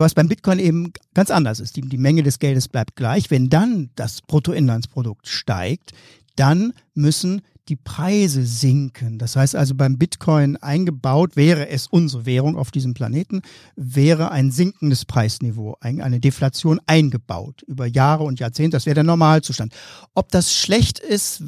[0.03, 1.77] Was beim Bitcoin eben ganz anders ist.
[1.77, 3.31] Die, die Menge des Geldes bleibt gleich.
[3.31, 5.93] Wenn dann das Bruttoinlandsprodukt steigt,
[6.35, 9.17] dann müssen die Preise sinken.
[9.17, 13.41] Das heißt also beim Bitcoin eingebaut, wäre es unsere Währung auf diesem Planeten,
[13.75, 18.75] wäre ein sinkendes Preisniveau, eine Deflation eingebaut über Jahre und Jahrzehnte.
[18.75, 19.73] Das wäre der Normalzustand.
[20.13, 21.41] Ob das schlecht ist,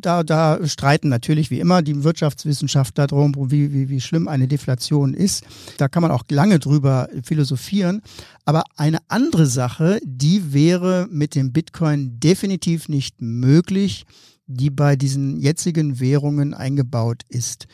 [0.00, 5.14] da, da streiten natürlich wie immer die Wirtschaftswissenschaftler darum, wie, wie, wie schlimm eine Deflation
[5.14, 5.44] ist.
[5.78, 8.02] Da kann man auch lange drüber philosophieren.
[8.44, 14.04] Aber eine andere Sache, die wäre mit dem Bitcoin definitiv nicht möglich
[14.46, 17.66] die bei diesen jetzigen Währungen eingebaut ist.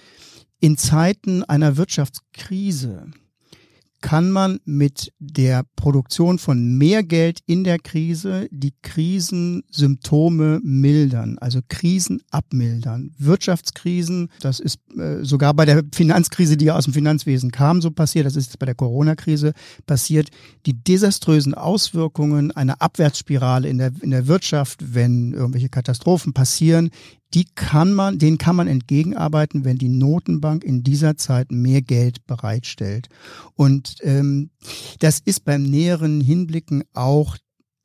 [0.61, 3.11] In Zeiten einer Wirtschaftskrise
[4.02, 11.60] kann man mit der Produktion von mehr Geld in der Krise die Krisensymptome mildern, also
[11.66, 13.12] Krisen abmildern.
[13.16, 18.26] Wirtschaftskrisen, das ist äh, sogar bei der Finanzkrise, die aus dem Finanzwesen kam, so passiert,
[18.26, 19.52] das ist jetzt bei der Corona-Krise
[19.86, 20.28] passiert,
[20.66, 26.90] die desaströsen Auswirkungen einer Abwärtsspirale in der, in der Wirtschaft, wenn irgendwelche Katastrophen passieren,
[27.34, 32.26] die kann man, denen kann man entgegenarbeiten, wenn die Notenbank in dieser Zeit mehr Geld
[32.26, 33.08] bereitstellt.
[33.54, 34.50] Und ähm,
[35.00, 37.36] das ist beim näheren Hinblicken auch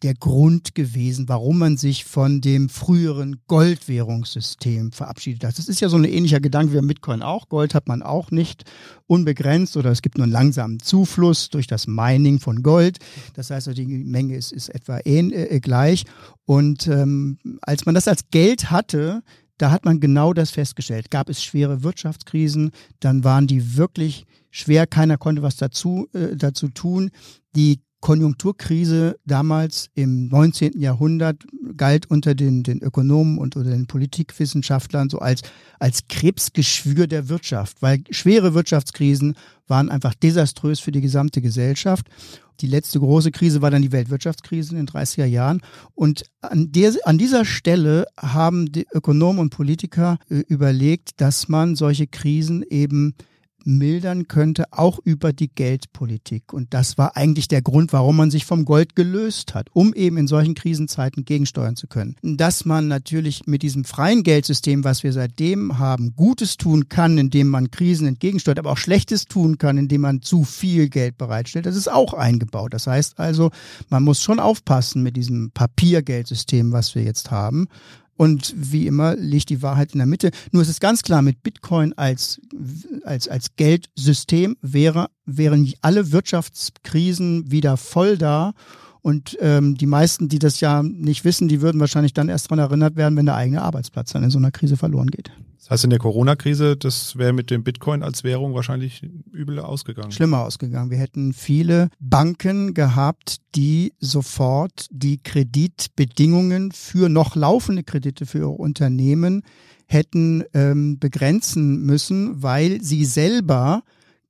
[0.03, 5.57] der Grund gewesen, warum man sich von dem früheren Goldwährungssystem verabschiedet hat.
[5.57, 7.49] Das ist ja so ein ähnlicher Gedanke wie Bitcoin auch.
[7.49, 8.63] Gold hat man auch nicht
[9.07, 12.99] unbegrenzt oder es gibt nur einen langsamen Zufluss durch das Mining von Gold.
[13.33, 16.03] Das heißt, die Menge ist, ist etwa ähn, äh, gleich.
[16.45, 19.23] Und ähm, als man das als Geld hatte,
[19.57, 21.10] da hat man genau das festgestellt.
[21.10, 26.69] Gab es schwere Wirtschaftskrisen, dann waren die wirklich schwer, keiner konnte was dazu, äh, dazu
[26.69, 27.10] tun.
[27.55, 30.79] Die Konjunkturkrise damals im 19.
[30.79, 31.43] Jahrhundert
[31.75, 35.41] galt unter den, den Ökonomen und unter den Politikwissenschaftlern so als,
[35.79, 39.36] als Krebsgeschwür der Wirtschaft, weil schwere Wirtschaftskrisen
[39.67, 42.07] waren einfach desaströs für die gesamte Gesellschaft.
[42.62, 45.62] Die letzte große Krise war dann die Weltwirtschaftskrise in den 30er Jahren.
[45.93, 51.75] Und an, der, an dieser Stelle haben die Ökonomen und Politiker äh, überlegt, dass man
[51.75, 53.13] solche Krisen eben
[53.63, 56.54] mildern könnte, auch über die Geldpolitik.
[56.54, 60.17] Und das war eigentlich der Grund, warum man sich vom Gold gelöst hat, um eben
[60.17, 62.15] in solchen Krisenzeiten gegensteuern zu können.
[62.22, 67.50] Dass man natürlich mit diesem freien Geldsystem, was wir seitdem haben, Gutes tun kann, indem
[67.50, 71.76] man Krisen entgegensteuert, aber auch Schlechtes tun kann, indem man zu viel Geld bereitstellt, das
[71.76, 72.74] ist auch eingebaut.
[72.74, 73.52] Das heißt also,
[73.89, 77.67] man muss schon aufpassen mit diesem Papiergeldsystem, was wir jetzt haben
[78.17, 80.32] Und wie immer liegt die Wahrheit in der Mitte.
[80.51, 82.41] Nur ist es ganz klar, mit Bitcoin als,
[83.03, 88.53] als, als Geldsystem wäre, wären alle Wirtschaftskrisen wieder voll da.
[89.08, 92.60] Und ähm, die meisten, die das ja nicht wissen, die würden wahrscheinlich dann erst daran
[92.60, 95.32] erinnert werden, wenn der eigene Arbeitsplatz dann in so einer Krise verloren geht.
[95.60, 100.12] Das heißt, in der Corona-Krise, das wäre mit dem Bitcoin als Währung wahrscheinlich übel ausgegangen.
[100.12, 100.91] Schlimmer ausgegangen.
[100.91, 108.50] Wir hätten viele Banken gehabt, die sofort die Kreditbedingungen für noch laufende Kredite für ihre
[108.50, 109.43] Unternehmen
[109.86, 113.84] hätten ähm, begrenzen müssen, weil sie selber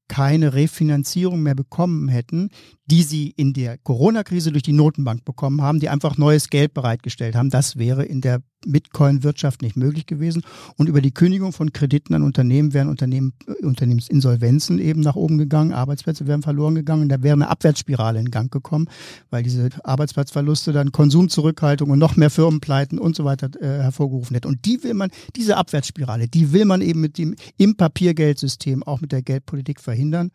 [0.07, 2.49] keine Refinanzierung mehr bekommen hätten,
[2.87, 7.35] die sie in der Corona-Krise durch die Notenbank bekommen haben, die einfach neues Geld bereitgestellt
[7.35, 7.49] haben.
[7.49, 10.43] Das wäre in der Bitcoin-Wirtschaft nicht möglich gewesen.
[10.77, 15.37] Und über die Kündigung von Krediten an Unternehmen wären Unternehmen, äh, Unternehmensinsolvenzen eben nach oben
[15.37, 18.87] gegangen, Arbeitsplätze wären verloren gegangen da wäre eine Abwärtsspirale in Gang gekommen,
[19.29, 24.47] weil diese Arbeitsplatzverluste dann Konsumzurückhaltung und noch mehr Firmenpleiten und so weiter äh, hervorgerufen hätten.
[24.47, 29.01] Und die will man, diese Abwärtsspirale, die will man eben mit dem im Papiergeldsystem, auch
[29.01, 30.31] mit der Geldpolitik verhindern.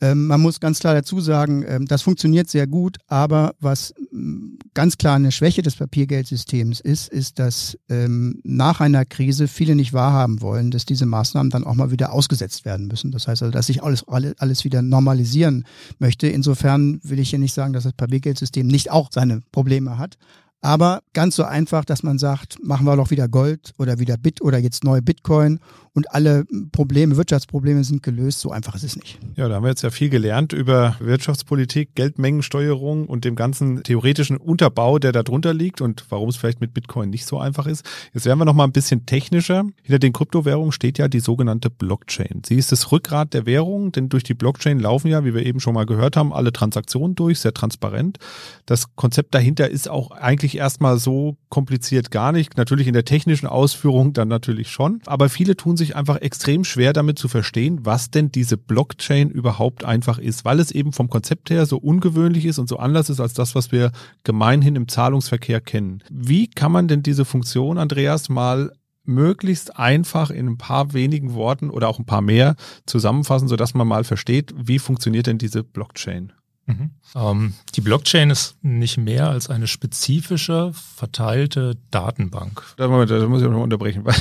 [0.00, 4.58] Ähm, man muss ganz klar dazu sagen, ähm, das funktioniert sehr gut, aber was ähm,
[4.74, 9.94] ganz klar eine Schwäche des Papiergeldsystems ist, ist, dass ähm, nach einer Krise viele nicht
[9.94, 13.10] wahrhaben wollen, dass diese Maßnahmen dann auch mal wieder ausgesetzt werden müssen.
[13.10, 15.64] Das heißt also, dass sich alles, alles wieder normalisieren
[15.98, 16.26] möchte.
[16.28, 20.18] Insofern will ich hier nicht sagen, dass das Papiergeldsystem nicht auch seine Probleme hat.
[20.66, 24.42] Aber ganz so einfach, dass man sagt, machen wir doch wieder Gold oder wieder Bit
[24.42, 25.60] oder jetzt neue Bitcoin
[25.96, 28.40] und alle Probleme, Wirtschaftsprobleme sind gelöst.
[28.40, 29.18] So einfach ist es nicht.
[29.36, 34.36] Ja, da haben wir jetzt ja viel gelernt über Wirtschaftspolitik, Geldmengensteuerung und dem ganzen theoretischen
[34.36, 37.82] Unterbau, der da drunter liegt und warum es vielleicht mit Bitcoin nicht so einfach ist.
[38.12, 39.64] Jetzt werden wir noch mal ein bisschen technischer.
[39.82, 42.42] Hinter den Kryptowährungen steht ja die sogenannte Blockchain.
[42.44, 45.60] Sie ist das Rückgrat der Währung, denn durch die Blockchain laufen ja, wie wir eben
[45.60, 48.18] schon mal gehört haben, alle Transaktionen durch, sehr transparent.
[48.66, 52.56] Das Konzept dahinter ist auch eigentlich erstmal so kompliziert gar nicht.
[52.56, 55.00] Natürlich in der technischen Ausführung dann natürlich schon.
[55.06, 59.84] Aber viele tun sich einfach extrem schwer damit zu verstehen, was denn diese Blockchain überhaupt
[59.84, 63.20] einfach ist, weil es eben vom Konzept her so ungewöhnlich ist und so anders ist
[63.20, 63.92] als das, was wir
[64.24, 66.02] gemeinhin im Zahlungsverkehr kennen.
[66.10, 68.72] Wie kann man denn diese Funktion, Andreas, mal
[69.06, 73.86] möglichst einfach in ein paar wenigen Worten oder auch ein paar mehr zusammenfassen, sodass man
[73.86, 76.32] mal versteht, wie funktioniert denn diese Blockchain?
[76.66, 76.90] Mhm.
[77.14, 82.62] Ähm, die Blockchain ist nicht mehr als eine spezifische, verteilte Datenbank.
[82.76, 84.04] Da, Moment, da muss ich noch unterbrechen.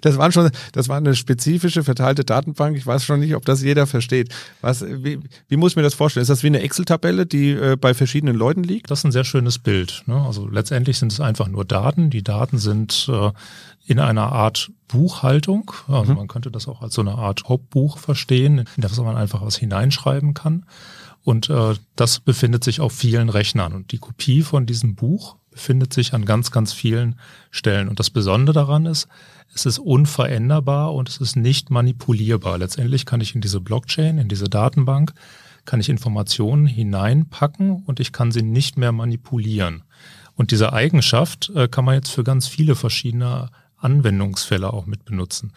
[0.00, 2.76] Das war schon, das war eine spezifische, verteilte Datenbank.
[2.76, 4.32] Ich weiß schon nicht, ob das jeder versteht.
[4.60, 5.18] Was, wie,
[5.48, 6.22] wie muss ich mir das vorstellen?
[6.22, 8.90] Ist das wie eine Excel-Tabelle, die äh, bei verschiedenen Leuten liegt?
[8.90, 10.04] Das ist ein sehr schönes Bild.
[10.06, 10.14] Ne?
[10.14, 12.10] Also letztendlich sind es einfach nur Daten.
[12.10, 13.32] Die Daten sind äh,
[13.86, 15.72] in einer Art Buchhaltung.
[15.88, 16.18] Also mhm.
[16.18, 19.56] man könnte das auch als so eine Art Hauptbuch verstehen, in das man einfach was
[19.56, 20.64] hineinschreiben kann.
[21.28, 23.74] Und äh, das befindet sich auf vielen Rechnern.
[23.74, 27.90] Und die Kopie von diesem Buch befindet sich an ganz, ganz vielen Stellen.
[27.90, 29.08] Und das Besondere daran ist,
[29.54, 32.56] es ist unveränderbar und es ist nicht manipulierbar.
[32.56, 35.12] Letztendlich kann ich in diese Blockchain, in diese Datenbank,
[35.66, 39.82] kann ich Informationen hineinpacken und ich kann sie nicht mehr manipulieren.
[40.34, 45.52] Und diese Eigenschaft äh, kann man jetzt für ganz viele verschiedene Anwendungsfälle auch mit benutzen.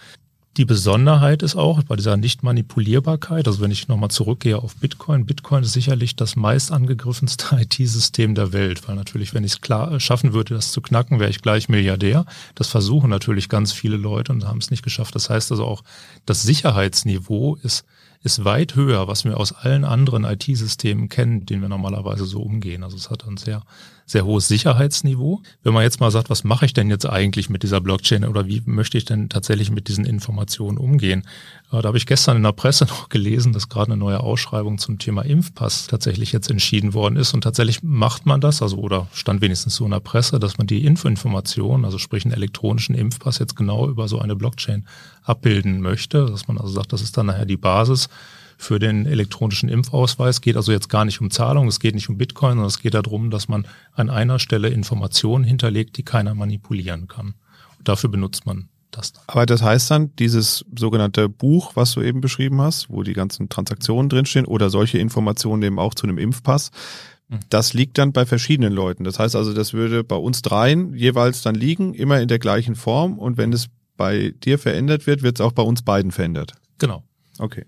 [0.58, 5.64] Die Besonderheit ist auch bei dieser Nicht-Manipulierbarkeit, also wenn ich nochmal zurückgehe auf Bitcoin, Bitcoin
[5.64, 10.00] ist sicherlich das meist angegriffenste IT-System der Welt, weil natürlich, wenn ich es klar äh,
[10.02, 12.26] schaffen würde, das zu knacken, wäre ich gleich Milliardär.
[12.56, 15.16] Das versuchen natürlich ganz viele Leute und haben es nicht geschafft.
[15.16, 15.84] Das heißt also auch,
[16.26, 17.86] das Sicherheitsniveau ist
[18.24, 22.84] ist weit höher, was wir aus allen anderen IT-Systemen kennen, denen wir normalerweise so umgehen.
[22.84, 23.64] Also es hat ein sehr,
[24.12, 25.42] sehr hohes Sicherheitsniveau.
[25.64, 28.48] Wenn man jetzt mal sagt, was mache ich denn jetzt eigentlich mit dieser Blockchain oder
[28.48, 31.24] wie möchte ich denn tatsächlich mit diesen Informationen umgehen?
[31.72, 34.78] Äh, da habe ich gestern in der Presse noch gelesen, dass gerade eine neue Ausschreibung
[34.78, 37.34] zum Thema Impfpass tatsächlich jetzt entschieden worden ist.
[37.34, 40.68] Und tatsächlich macht man das, also oder stand wenigstens so in der Presse, dass man
[40.68, 44.86] die Infoinformation, also sprich einen elektronischen Impfpass jetzt genau über so eine Blockchain
[45.24, 46.26] abbilden möchte.
[46.26, 48.10] Dass man also sagt, das ist dann nachher die Basis
[48.62, 50.40] für den elektronischen Impfausweis.
[50.42, 52.94] Geht also jetzt gar nicht um Zahlung, es geht nicht um Bitcoin, sondern es geht
[52.94, 57.34] darum, dass man an einer Stelle Informationen hinterlegt, die keiner manipulieren kann.
[57.80, 59.14] Und dafür benutzt man das.
[59.26, 63.50] Aber das heißt dann, dieses sogenannte Buch, was du eben beschrieben hast, wo die ganzen
[63.50, 66.70] Transaktionen drinstehen oder solche Informationen eben auch zu einem Impfpass,
[67.30, 67.40] mhm.
[67.50, 69.06] das liegt dann bei verschiedenen Leuten.
[69.06, 72.76] Das heißt also, das würde bei uns dreien jeweils dann liegen, immer in der gleichen
[72.76, 73.18] Form.
[73.18, 76.54] Und wenn es bei dir verändert wird, wird es auch bei uns beiden verändert.
[76.78, 77.04] Genau.
[77.42, 77.66] Okay.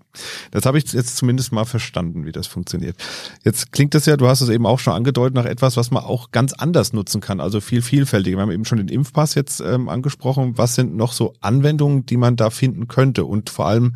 [0.52, 2.96] Das habe ich jetzt zumindest mal verstanden, wie das funktioniert.
[3.42, 6.04] Jetzt klingt das ja, du hast es eben auch schon angedeutet, nach etwas, was man
[6.04, 8.36] auch ganz anders nutzen kann, also viel vielfältiger.
[8.36, 10.56] Wir haben eben schon den Impfpass jetzt ähm, angesprochen.
[10.56, 13.24] Was sind noch so Anwendungen, die man da finden könnte?
[13.24, 13.94] Und vor allem,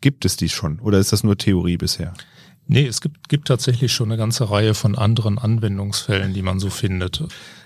[0.00, 2.12] gibt es die schon oder ist das nur Theorie bisher?
[2.66, 6.70] Nee, es gibt, gibt tatsächlich schon eine ganze Reihe von anderen Anwendungsfällen, die man so
[6.70, 7.22] findet.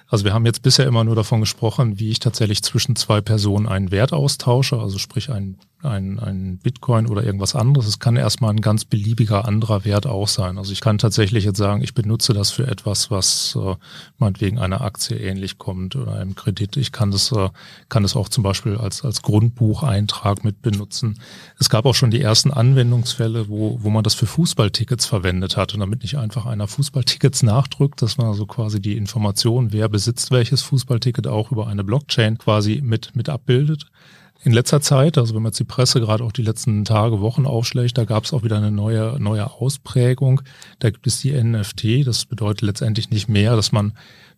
[0.06, 3.66] Also wir haben jetzt bisher immer nur davon gesprochen, wie ich tatsächlich zwischen zwei Personen
[3.66, 7.86] einen Wert austausche, also sprich ein ein, ein Bitcoin oder irgendwas anderes.
[7.86, 10.58] Es kann erstmal ein ganz beliebiger anderer Wert auch sein.
[10.58, 13.76] Also ich kann tatsächlich jetzt sagen, ich benutze das für etwas, was äh,
[14.18, 16.76] meinetwegen einer Aktie ähnlich kommt oder einem Kredit.
[16.76, 17.50] Ich kann das, äh,
[17.88, 21.20] kann das auch zum Beispiel als, als Grundbucheintrag mit benutzen.
[21.58, 25.74] Es gab auch schon die ersten Anwendungsfälle, wo, wo man das für Fußballtickets verwendet hat
[25.74, 30.30] und damit nicht einfach einer Fußballtickets nachdrückt, dass man also quasi die Information, wer besitzt
[30.30, 33.86] welches Fußballticket auch über eine Blockchain quasi mit, mit abbildet
[34.44, 37.46] in letzter Zeit, also wenn man jetzt die Presse gerade auch die letzten Tage, Wochen
[37.46, 40.42] aufschlägt, da gab es auch wieder eine neue, neue Ausprägung.
[40.80, 42.06] Da gibt es die NFT.
[42.06, 43.94] Das bedeutet letztendlich nicht mehr, dass man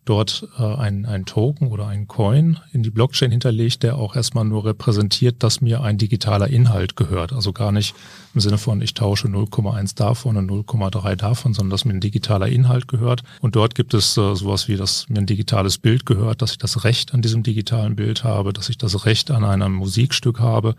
[0.09, 4.45] dort äh, ein, ein Token oder ein Coin in die Blockchain hinterlegt, der auch erstmal
[4.45, 7.33] nur repräsentiert, dass mir ein digitaler Inhalt gehört.
[7.33, 7.93] Also gar nicht
[8.33, 12.47] im Sinne von, ich tausche 0,1 davon und 0,3 davon, sondern dass mir ein digitaler
[12.47, 13.23] Inhalt gehört.
[13.41, 16.57] Und dort gibt es äh, sowas wie, dass mir ein digitales Bild gehört, dass ich
[16.57, 20.75] das Recht an diesem digitalen Bild habe, dass ich das Recht an einem Musikstück habe,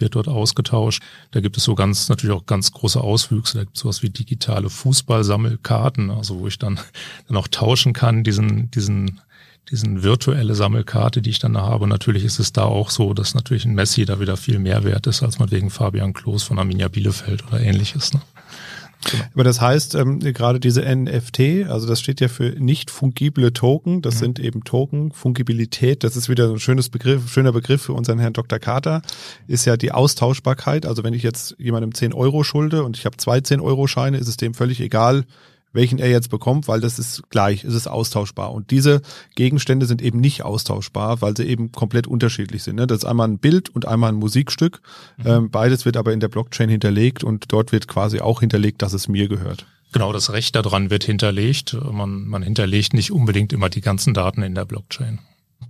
[0.00, 1.02] wird dort ausgetauscht.
[1.30, 3.58] Da gibt es so ganz, natürlich auch ganz große Auswüchse.
[3.58, 6.78] Da gibt es sowas wie digitale Fußballsammelkarten, also wo ich dann,
[7.28, 9.20] dann auch tauschen kann, diesen, diesen,
[9.70, 11.84] diesen virtuelle Sammelkarte, die ich dann da habe.
[11.84, 14.84] Und natürlich ist es da auch so, dass natürlich ein Messi da wieder viel mehr
[14.84, 18.14] wert ist, als man wegen Fabian Klos von Arminia Bielefeld oder ähnliches.
[18.14, 18.20] Ne?
[19.10, 19.24] Genau.
[19.34, 24.02] Aber das heißt, ähm, gerade diese NFT, also das steht ja für nicht fungible Token,
[24.02, 24.18] das mhm.
[24.18, 28.32] sind eben Token, Fungibilität, das ist wieder ein schönes Begriff, schöner Begriff für unseren Herrn
[28.32, 28.58] Dr.
[28.58, 29.02] Carter,
[29.46, 30.86] ist ja die Austauschbarkeit.
[30.86, 34.18] Also wenn ich jetzt jemandem 10 Euro schulde und ich habe zwei 10 Euro Scheine,
[34.18, 35.24] ist es dem völlig egal,
[35.78, 38.52] welchen er jetzt bekommt, weil das ist gleich, es ist austauschbar.
[38.52, 39.00] Und diese
[39.36, 42.74] Gegenstände sind eben nicht austauschbar, weil sie eben komplett unterschiedlich sind.
[42.76, 42.88] Ne?
[42.88, 44.80] Das ist einmal ein Bild und einmal ein Musikstück.
[45.18, 45.26] Mhm.
[45.26, 48.92] Ähm, beides wird aber in der Blockchain hinterlegt und dort wird quasi auch hinterlegt, dass
[48.92, 49.66] es mir gehört.
[49.92, 51.76] Genau, das Recht daran wird hinterlegt.
[51.92, 55.20] Man, man hinterlegt nicht unbedingt immer die ganzen Daten in der Blockchain.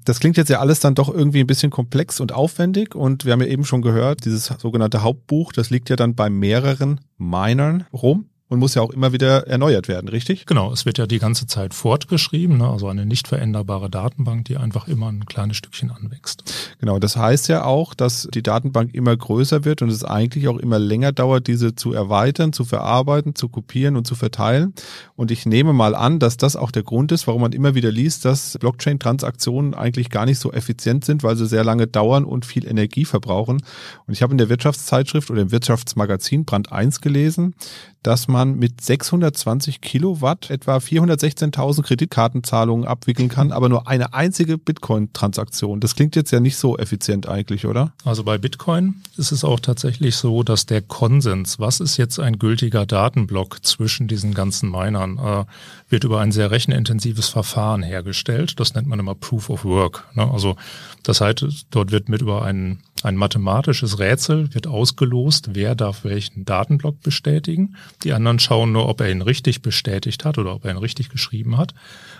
[0.07, 3.33] Das klingt jetzt ja alles dann doch irgendwie ein bisschen komplex und aufwendig und wir
[3.33, 7.87] haben ja eben schon gehört, dieses sogenannte Hauptbuch, das liegt ja dann bei mehreren Minern
[7.93, 10.47] rum und muss ja auch immer wieder erneuert werden, richtig?
[10.47, 12.69] Genau, es wird ja die ganze Zeit fortgeschrieben, ne?
[12.69, 16.45] also eine nicht veränderbare Datenbank, die einfach immer ein kleines Stückchen anwächst.
[16.81, 20.59] Genau, das heißt ja auch, dass die Datenbank immer größer wird und es eigentlich auch
[20.59, 24.73] immer länger dauert, diese zu erweitern, zu verarbeiten, zu kopieren und zu verteilen.
[25.15, 27.93] Und ich nehme mal an, dass das auch der Grund ist, warum man immer wieder
[27.93, 32.47] liest, dass Blockchain-Transaktionen eigentlich gar nicht so effizient sind, weil sie sehr lange dauern und
[32.47, 33.63] viel Energie verbrauchen.
[34.07, 37.55] Und ich habe in der Wirtschaftszeitschrift oder im Wirtschaftsmagazin Brand 1 gelesen,
[38.03, 45.81] dass man mit 620 Kilowatt etwa 416.000 Kreditkartenzahlungen abwickeln kann, aber nur eine einzige Bitcoin-Transaktion.
[45.81, 47.93] Das klingt jetzt ja nicht so effizient eigentlich, oder?
[48.05, 52.39] Also bei Bitcoin ist es auch tatsächlich so, dass der Konsens, was ist jetzt ein
[52.39, 55.45] gültiger Datenblock zwischen diesen ganzen Minern, äh,
[55.89, 58.61] wird über ein sehr rechenintensives Verfahren hergestellt.
[58.61, 60.05] Das nennt man immer Proof of Work.
[60.15, 60.31] Ne?
[60.31, 60.57] Also
[61.03, 66.45] das heißt, dort wird mit über ein, ein mathematisches Rätsel wird ausgelost, wer darf welchen
[66.45, 67.77] Datenblock bestätigen.
[68.05, 71.09] Die anderen schauen nur, ob er ihn richtig bestätigt hat oder ob er ihn richtig
[71.09, 71.75] geschrieben hat.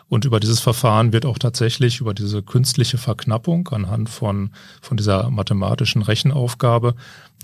[0.09, 4.51] Und über dieses Verfahren wird auch tatsächlich über diese künstliche Verknappung anhand von,
[4.81, 6.95] von dieser mathematischen Rechenaufgabe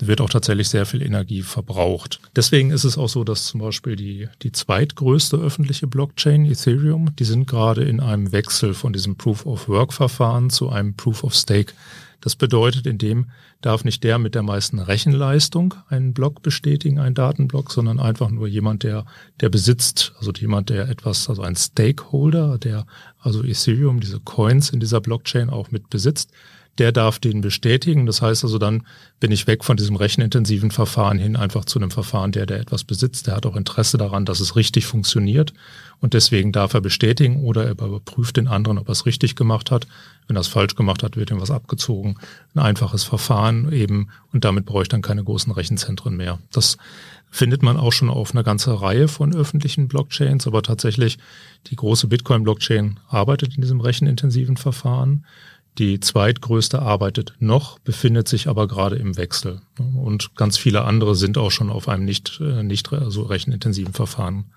[0.00, 2.20] wird auch tatsächlich sehr viel Energie verbraucht.
[2.34, 7.24] Deswegen ist es auch so, dass zum Beispiel die, die zweitgrößte öffentliche Blockchain, Ethereum, die
[7.24, 11.34] sind gerade in einem Wechsel von diesem Proof of Work Verfahren zu einem Proof of
[11.34, 11.74] Stake
[12.24, 13.26] das bedeutet, in dem
[13.60, 18.48] darf nicht der mit der meisten Rechenleistung einen Block bestätigen, einen Datenblock, sondern einfach nur
[18.48, 19.04] jemand, der,
[19.42, 22.86] der besitzt, also jemand, der etwas, also ein Stakeholder, der
[23.20, 26.30] also Ethereum, diese Coins in dieser Blockchain auch mit besitzt,
[26.78, 28.06] der darf den bestätigen.
[28.06, 28.86] Das heißt also, dann
[29.20, 32.84] bin ich weg von diesem rechenintensiven Verfahren hin einfach zu einem Verfahren, der, der etwas
[32.84, 33.26] besitzt.
[33.26, 35.52] Der hat auch Interesse daran, dass es richtig funktioniert.
[36.00, 39.70] Und deswegen darf er bestätigen oder er überprüft den anderen, ob er es richtig gemacht
[39.70, 39.86] hat.
[40.26, 42.16] Wenn er es falsch gemacht hat, wird ihm was abgezogen.
[42.54, 44.08] Ein einfaches Verfahren eben.
[44.32, 46.40] Und damit brauche ich dann keine großen Rechenzentren mehr.
[46.52, 46.76] Das
[47.30, 51.18] findet man auch schon auf einer ganzen Reihe von öffentlichen Blockchains, aber tatsächlich
[51.66, 55.24] die große Bitcoin-Blockchain arbeitet in diesem rechenintensiven Verfahren.
[55.78, 59.60] Die zweitgrößte arbeitet noch, befindet sich aber gerade im Wechsel.
[59.78, 63.92] Und ganz viele andere sind auch schon auf einem nicht, äh, nicht so also rechenintensiven
[63.92, 64.52] Verfahren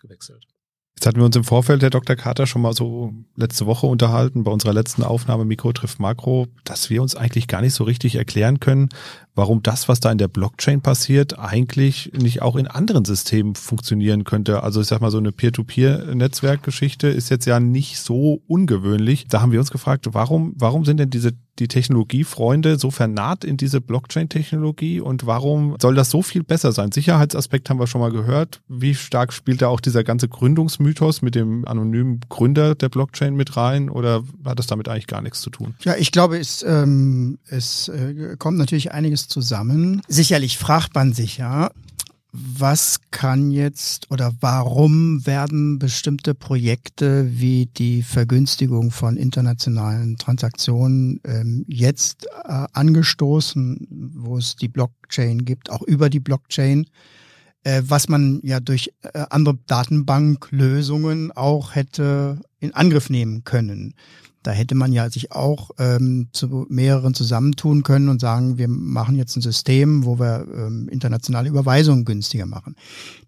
[0.00, 0.46] gewechselt.
[0.94, 2.14] Jetzt hatten wir uns im Vorfeld, der Dr.
[2.14, 6.90] Carter, schon mal so letzte Woche unterhalten, bei unserer letzten Aufnahme Mikro trifft Makro, dass
[6.90, 8.90] wir uns eigentlich gar nicht so richtig erklären können,
[9.34, 14.24] warum das, was da in der Blockchain passiert, eigentlich nicht auch in anderen Systemen funktionieren
[14.24, 14.62] könnte.
[14.62, 19.26] Also ich sag mal, so eine Peer-to-Peer-Netzwerkgeschichte ist jetzt ja nicht so ungewöhnlich.
[19.28, 23.56] Da haben wir uns gefragt, warum, warum sind denn diese die Technologiefreunde so vernaht in
[23.56, 26.92] diese Blockchain-Technologie und warum soll das so viel besser sein?
[26.92, 28.62] Sicherheitsaspekt haben wir schon mal gehört.
[28.68, 33.56] Wie stark spielt da auch dieser ganze Gründungsmythos mit dem anonymen Gründer der Blockchain mit
[33.56, 35.74] rein oder hat das damit eigentlich gar nichts zu tun?
[35.82, 40.02] Ja, ich glaube, es, ähm, es äh, kommt natürlich einiges zusammen.
[40.08, 41.70] Sicherlich fragt man sich ja,
[42.32, 51.66] was kann jetzt oder warum werden bestimmte Projekte wie die Vergünstigung von internationalen Transaktionen ähm,
[51.68, 56.86] jetzt äh, angestoßen, wo es die Blockchain gibt, auch über die Blockchain,
[57.64, 63.94] äh, was man ja durch äh, andere Datenbanklösungen auch hätte in Angriff nehmen können.
[64.42, 69.16] Da hätte man ja sich auch ähm, zu mehreren zusammentun können und sagen, wir machen
[69.16, 72.76] jetzt ein System, wo wir ähm, internationale Überweisungen günstiger machen.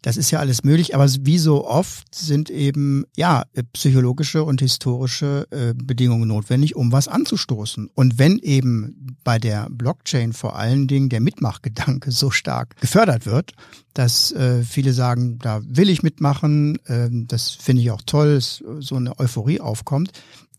[0.03, 5.47] Das ist ja alles möglich, aber wie so oft sind eben ja psychologische und historische
[5.51, 7.89] äh, Bedingungen notwendig, um was anzustoßen.
[7.95, 13.53] Und wenn eben bei der Blockchain vor allen Dingen der Mitmachgedanke so stark gefördert wird,
[13.95, 18.97] dass äh, viele sagen, da will ich mitmachen, äh, das finde ich auch toll, so
[18.97, 20.11] eine Euphorie aufkommt,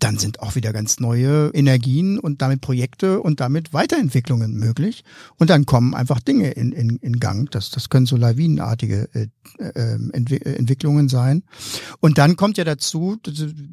[0.06, 5.04] dann sind auch wieder ganz neue Energien und damit Projekte und damit Weiterentwicklungen möglich.
[5.38, 7.50] Und dann kommen einfach Dinge in, in, in Gang.
[7.50, 11.42] Das, das können so lawinenartige äh, äh, Entwicklungen sein.
[12.02, 13.18] Und dann kommt ja dazu,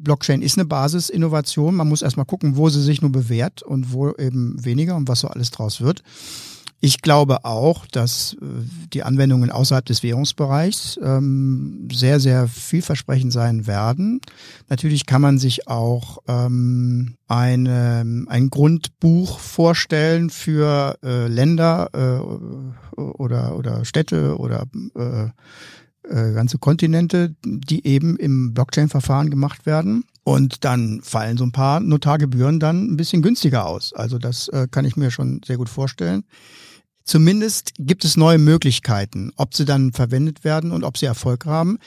[0.03, 1.75] Blockchain ist eine Basisinnovation.
[1.75, 5.19] Man muss erstmal gucken, wo sie sich nur bewährt und wo eben weniger und was
[5.19, 6.01] so alles draus wird.
[6.85, 8.45] Ich glaube auch, dass äh,
[8.91, 14.19] die Anwendungen außerhalb des Währungsbereichs ähm, sehr, sehr vielversprechend sein werden.
[14.67, 23.57] Natürlich kann man sich auch ähm, eine, ein Grundbuch vorstellen für äh, Länder äh, oder,
[23.57, 24.65] oder Städte oder
[24.97, 25.27] äh,
[26.09, 30.03] äh, ganze Kontinente, die eben im Blockchain-Verfahren gemacht werden.
[30.25, 33.93] Und dann fallen so ein paar Notargebühren dann ein bisschen günstiger aus.
[33.93, 36.25] Also das äh, kann ich mir schon sehr gut vorstellen.
[37.03, 39.31] Zumindest gibt es neue Möglichkeiten.
[39.35, 41.79] Ob sie dann verwendet werden und ob sie Erfolg haben,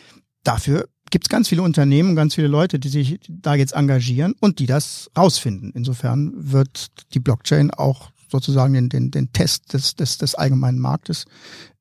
[0.45, 4.59] dafür gibt es ganz viele Unternehmen, ganz viele Leute, die sich da jetzt engagieren und
[4.59, 5.73] die das rausfinden.
[5.75, 11.25] Insofern wird die Blockchain auch sozusagen den, den, den Test des, des, des allgemeinen Marktes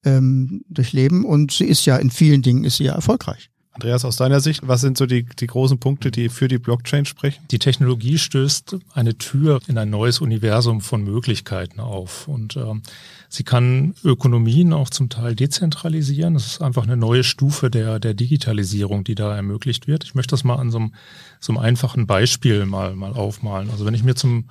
[0.04, 3.50] ähm, durchleben und sie ist ja in vielen Dingen ist sie ja erfolgreich.
[3.76, 7.04] Andreas, aus deiner Sicht, was sind so die, die großen Punkte, die für die Blockchain
[7.04, 7.44] sprechen?
[7.52, 12.84] Die Technologie stößt eine Tür in ein neues Universum von Möglichkeiten auf und ähm,
[13.28, 16.36] sie kann Ökonomien auch zum Teil dezentralisieren.
[16.36, 20.06] Das ist einfach eine neue Stufe der, der Digitalisierung, die da ermöglicht wird.
[20.06, 20.94] Ich möchte das mal an so einem,
[21.42, 23.70] so einem einfachen Beispiel mal, mal aufmalen.
[23.72, 24.46] Also wenn ich mir zum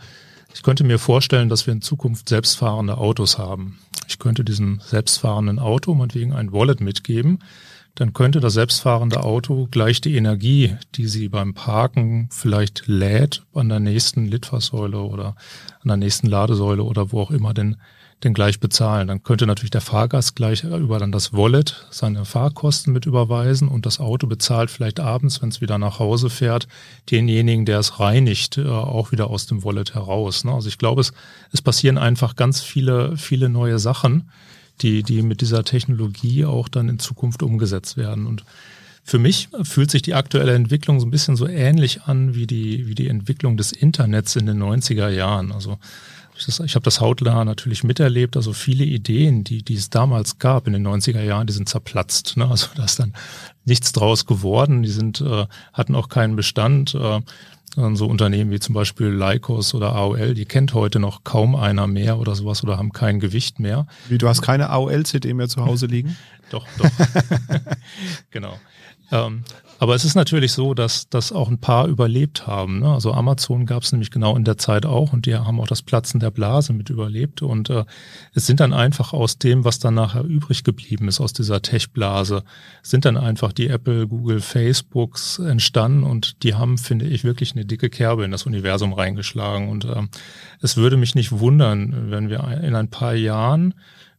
[0.55, 3.79] ich könnte mir vorstellen, dass wir in Zukunft selbstfahrende Autos haben.
[4.07, 7.41] Ich könnte diesem selbstfahrenden Auto meinetwegen ein Wallet mitgeben
[7.95, 13.69] dann könnte das selbstfahrende Auto gleich die Energie, die sie beim Parken vielleicht lädt, an
[13.69, 15.37] der nächsten Litfaßsäule oder
[15.81, 17.77] an der nächsten Ladesäule oder wo auch immer denn,
[18.25, 19.07] denn gleich bezahlen.
[19.07, 23.87] Dann könnte natürlich der Fahrgast gleich über dann das Wallet seine Fahrkosten mit überweisen und
[23.87, 26.67] das Auto bezahlt vielleicht abends, wenn es wieder nach Hause fährt,
[27.13, 30.43] denjenigen, der es reinigt, äh, auch wieder aus dem Wallet heraus.
[30.45, 30.53] Ne?
[30.53, 31.13] Also ich glaube, es,
[31.53, 34.29] es passieren einfach ganz viele, viele neue Sachen
[34.83, 38.27] die, die mit dieser Technologie auch dann in Zukunft umgesetzt werden.
[38.27, 38.45] Und
[39.05, 42.87] für mich fühlt sich die aktuelle Entwicklung so ein bisschen so ähnlich an wie die,
[42.87, 45.53] wie die Entwicklung des Internets in den 90er Jahren.
[45.53, 45.79] Also
[46.37, 48.37] ich habe das hautnah natürlich miterlebt.
[48.37, 52.37] Also viele Ideen, die, die es damals gab in den 90er Jahren, die sind zerplatzt.
[52.37, 52.49] Ne?
[52.49, 53.13] Also da ist dann
[53.65, 54.83] nichts draus geworden.
[54.83, 56.95] Die sind, äh, hatten auch keinen Bestand.
[56.95, 57.21] Äh,
[57.77, 62.19] so Unternehmen wie zum Beispiel Lycos oder AOL, die kennt heute noch kaum einer mehr
[62.19, 63.87] oder sowas oder haben kein Gewicht mehr.
[64.09, 66.17] Wie, du hast keine AOL-CD mehr zu Hause liegen?
[66.51, 66.91] doch, doch.
[68.31, 68.59] genau.
[69.11, 69.45] Ähm,
[69.79, 72.81] aber es ist natürlich so, dass, dass auch ein paar überlebt haben.
[72.81, 72.93] Ne?
[72.93, 75.83] Also Amazon gab es nämlich genau in der Zeit auch und die haben auch das
[75.83, 77.43] Platzen der Blase mit überlebt.
[77.43, 77.85] Und äh,
[78.35, 82.45] es sind dann einfach aus dem, was dann nachher übrig geblieben ist, aus dieser Tech-Blase,
[82.83, 87.65] sind dann einfach die Apple, Google, Facebooks entstanden und die haben, finde ich, wirklich eine
[87.65, 89.69] dicke Kerbe in das Universum reingeschlagen.
[89.69, 90.03] Und äh,
[90.61, 93.75] es würde mich nicht wundern, wenn wir in ein paar Jahren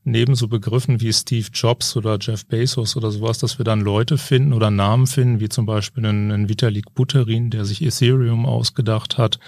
[0.05, 4.17] neben so Begriffen wie Steve Jobs oder Jeff Bezos oder sowas, dass wir dann Leute
[4.17, 9.17] finden oder Namen finden, wie zum Beispiel einen, einen Vitalik Buterin, der sich Ethereum ausgedacht
[9.17, 9.39] hat,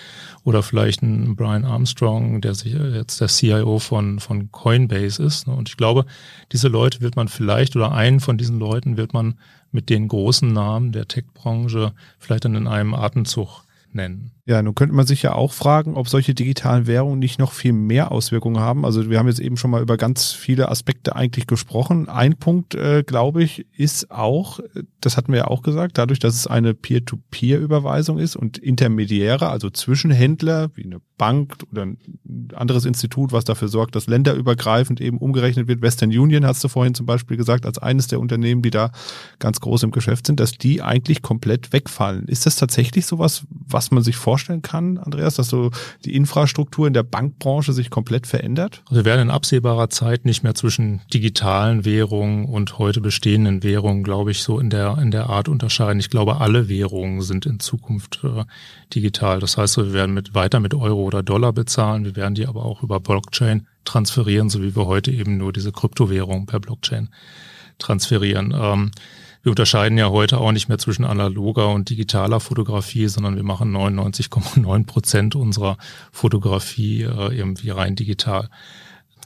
[0.43, 5.47] oder vielleicht einen Brian Armstrong, der sich jetzt der CIO von, von Coinbase ist.
[5.47, 5.53] Ne?
[5.53, 6.05] Und ich glaube,
[6.51, 9.39] diese Leute wird man vielleicht oder einen von diesen Leuten wird man
[9.71, 14.31] mit den großen Namen der Tech-Branche vielleicht dann in einem Atemzug nennen.
[14.47, 17.73] Ja, nun könnte man sich ja auch fragen, ob solche digitalen Währungen nicht noch viel
[17.73, 18.85] mehr Auswirkungen haben.
[18.85, 22.07] Also wir haben jetzt eben schon mal über ganz viele Aspekte eigentlich gesprochen.
[22.07, 24.61] Ein Punkt, äh, glaube ich, ist auch,
[25.01, 29.69] das hatten wir ja auch gesagt, dadurch, dass es eine Peer-to-Peer-Überweisung ist und Intermediäre, also
[29.69, 31.97] Zwischenhändler wie eine Bank oder ein
[32.53, 35.81] anderes Institut, was dafür sorgt, dass länderübergreifend eben umgerechnet wird.
[35.81, 38.91] Western Union hast du vorhin zum Beispiel gesagt, als eines der Unternehmen, die da
[39.39, 42.29] ganz groß im Geschäft sind, dass die eigentlich komplett wegfallen.
[42.29, 44.36] Ist das tatsächlich sowas, was man sich vorstellt?
[44.37, 45.71] Vorstellen kann, Andreas, dass so
[46.05, 48.83] die Infrastruktur in der Bankbranche sich komplett verändert?
[48.85, 54.03] Also wir werden in absehbarer Zeit nicht mehr zwischen digitalen Währungen und heute bestehenden Währungen,
[54.03, 55.99] glaube ich, so in der, in der Art unterscheiden.
[55.99, 58.43] Ich glaube, alle Währungen sind in Zukunft äh,
[58.93, 59.39] digital.
[59.39, 62.05] Das heißt, wir werden mit, weiter mit Euro oder Dollar bezahlen.
[62.05, 65.71] Wir werden die aber auch über Blockchain transferieren, so wie wir heute eben nur diese
[65.71, 67.09] Kryptowährung per Blockchain
[67.79, 68.53] transferieren.
[68.55, 68.91] Ähm,
[69.47, 73.73] wir unterscheiden ja heute auch nicht mehr zwischen analoger und digitaler Fotografie, sondern wir machen
[73.73, 75.77] 99,9 Prozent unserer
[76.11, 78.49] Fotografie äh, irgendwie rein digital.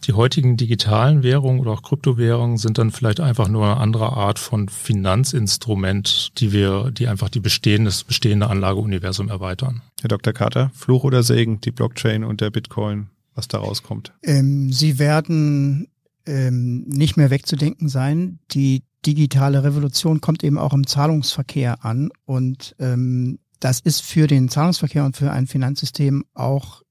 [0.04, 4.38] Die heutigen digitalen Währungen oder auch Kryptowährungen sind dann vielleicht einfach nur eine andere Art
[4.38, 9.82] von Finanzinstrument, die wir, die einfach die bestehende, das bestehende Anlageuniversum erweitern.
[10.02, 10.34] Herr Dr.
[10.34, 14.14] Carter, Fluch oder Segen, die Blockchain und der Bitcoin, was da rauskommt?
[14.22, 15.88] Ähm, sie werden
[16.32, 18.40] ähm, nicht mehr wegzudenken sein.
[18.52, 24.50] Die digitale Revolution kommt eben auch im Zahlungsverkehr an und ähm, das ist für den
[24.50, 26.82] Zahlungsverkehr und für ein Finanzsystem auch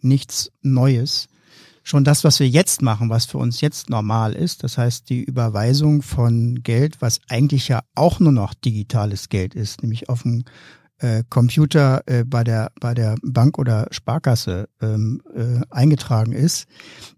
[0.00, 1.28] nichts Neues.
[1.82, 5.22] Schon das, was wir jetzt machen, was für uns jetzt normal ist, das heißt die
[5.22, 10.44] Überweisung von Geld, was eigentlich ja auch nur noch digitales Geld ist, nämlich auf dem
[10.98, 16.66] äh, Computer äh, bei der bei der Bank oder Sparkasse ähm, äh, eingetragen ist,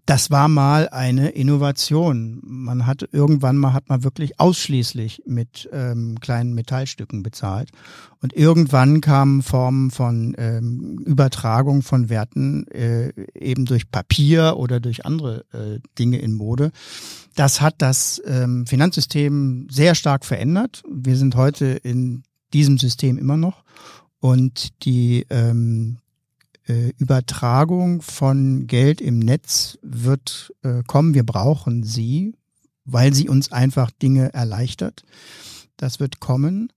[0.05, 2.41] das war mal eine Innovation.
[2.43, 7.71] Man hat irgendwann mal hat man wirklich ausschließlich mit ähm, kleinen Metallstücken bezahlt
[8.21, 15.05] und irgendwann kamen Formen von ähm, Übertragung von Werten äh, eben durch Papier oder durch
[15.05, 16.71] andere äh, Dinge in Mode.
[17.35, 20.83] Das hat das ähm, Finanzsystem sehr stark verändert.
[20.91, 22.23] Wir sind heute in
[22.53, 23.63] diesem System immer noch.
[24.19, 25.97] Und die ähm,
[26.67, 31.13] äh, Übertragung von Geld im Netz wird äh, kommen.
[31.13, 32.35] Wir brauchen sie,
[32.85, 35.03] weil sie uns einfach Dinge erleichtert.
[35.77, 36.71] Das wird kommen.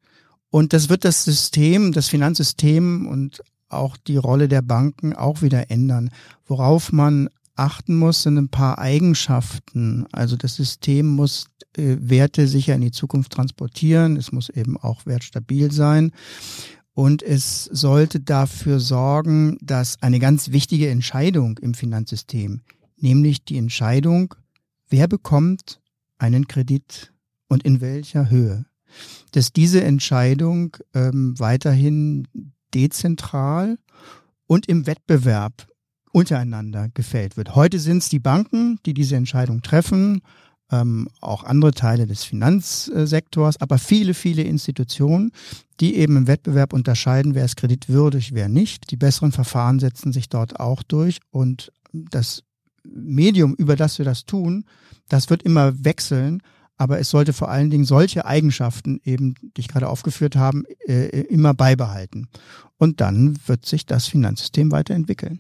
[0.51, 5.71] Und das wird das System, das Finanzsystem und auch die Rolle der Banken auch wieder
[5.71, 6.11] ändern.
[6.47, 10.07] Worauf man achten muss, sind ein paar Eigenschaften.
[10.13, 11.47] Also das System muss
[11.77, 14.17] äh, Werte sicher in die Zukunft transportieren.
[14.17, 16.13] Es muss eben auch wertstabil sein.
[16.95, 22.61] Und es sollte dafür sorgen, dass eine ganz wichtige Entscheidung im Finanzsystem,
[22.99, 24.35] nämlich die Entscheidung,
[24.91, 25.81] wer bekommt
[26.19, 27.13] einen Kredit
[27.49, 28.67] und in welcher Höhe,
[29.31, 32.29] dass diese Entscheidung ähm, weiterhin
[32.75, 33.79] dezentral
[34.47, 35.67] und im Wettbewerb
[36.13, 37.55] untereinander gefällt wird.
[37.55, 40.21] Heute sind es die Banken, die diese Entscheidung treffen,
[40.71, 45.33] ähm, auch andere Teile des Finanzsektors, aber viele, viele Institutionen,
[45.81, 48.91] die eben im Wettbewerb unterscheiden, wer ist kreditwürdig, wer nicht.
[48.91, 52.43] Die besseren Verfahren setzen sich dort auch durch und das
[52.85, 54.65] Medium, über das wir das tun,
[55.09, 56.43] das wird immer wechseln,
[56.77, 61.21] aber es sollte vor allen Dingen solche Eigenschaften eben, die ich gerade aufgeführt habe, äh,
[61.23, 62.29] immer beibehalten.
[62.77, 65.39] Und dann wird sich das Finanzsystem weiterentwickeln.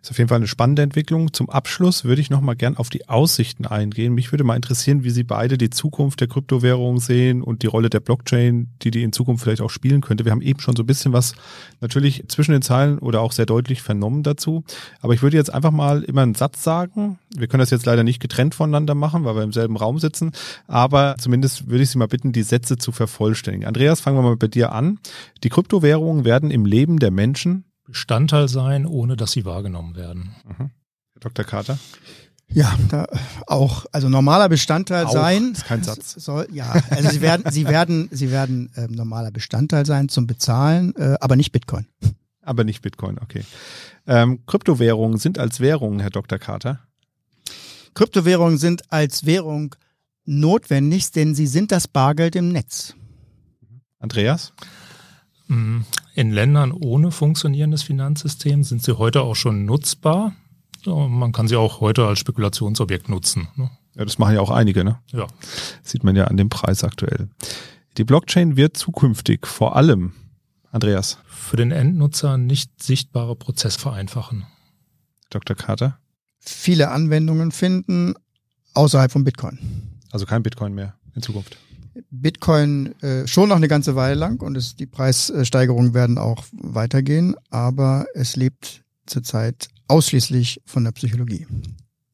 [0.00, 1.32] Ist auf jeden Fall eine spannende Entwicklung.
[1.32, 4.14] Zum Abschluss würde ich noch mal gern auf die Aussichten eingehen.
[4.14, 7.90] Mich würde mal interessieren, wie Sie beide die Zukunft der Kryptowährung sehen und die Rolle
[7.90, 10.24] der Blockchain, die die in Zukunft vielleicht auch spielen könnte.
[10.24, 11.34] Wir haben eben schon so ein bisschen was
[11.80, 14.64] natürlich zwischen den Zeilen oder auch sehr deutlich vernommen dazu.
[15.00, 17.18] Aber ich würde jetzt einfach mal immer einen Satz sagen.
[17.34, 20.32] Wir können das jetzt leider nicht getrennt voneinander machen, weil wir im selben Raum sitzen.
[20.66, 23.66] Aber zumindest würde ich Sie mal bitten, die Sätze zu vervollständigen.
[23.66, 24.98] Andreas, fangen wir mal bei dir an.
[25.44, 30.34] Die Kryptowährungen werden im Leben der Menschen Bestandteil sein, ohne dass sie wahrgenommen werden.
[30.46, 30.70] Mhm.
[31.20, 31.44] Dr.
[31.44, 31.78] Carter?
[32.48, 33.06] Ja, da
[33.46, 35.52] auch, also normaler Bestandteil auch, sein.
[35.52, 36.14] Ist kein Satz.
[36.14, 40.94] Soll, ja, also sie werden, sie werden, sie werden äh, normaler Bestandteil sein zum Bezahlen,
[40.96, 41.86] äh, aber nicht Bitcoin.
[42.42, 43.44] Aber nicht Bitcoin, okay.
[44.06, 46.38] Ähm, Kryptowährungen sind als Währungen, Herr Dr.
[46.38, 46.80] Carter?
[47.94, 49.74] Kryptowährungen sind als Währung
[50.24, 52.94] notwendig, denn sie sind das Bargeld im Netz.
[53.98, 54.52] Andreas?
[56.14, 60.34] In Ländern ohne funktionierendes Finanzsystem sind sie heute auch schon nutzbar.
[60.84, 63.48] Man kann sie auch heute als Spekulationsobjekt nutzen.
[63.56, 63.70] Ne?
[63.94, 64.98] Ja, das machen ja auch einige, ne?
[65.12, 65.26] Ja.
[65.82, 67.28] sieht man ja an dem Preis aktuell.
[67.98, 70.12] Die Blockchain wird zukünftig vor allem,
[70.70, 71.18] Andreas.
[71.26, 74.46] Für den Endnutzer nicht sichtbare Prozesse vereinfachen.
[75.30, 75.56] Dr.
[75.56, 75.98] Carter.
[76.38, 78.14] Viele Anwendungen finden
[78.74, 79.58] außerhalb von Bitcoin.
[80.10, 81.56] Also kein Bitcoin mehr in Zukunft.
[82.10, 87.34] Bitcoin äh, schon noch eine ganze Weile lang und es, die Preissteigerungen werden auch weitergehen,
[87.50, 91.46] aber es lebt zurzeit ausschließlich von der Psychologie.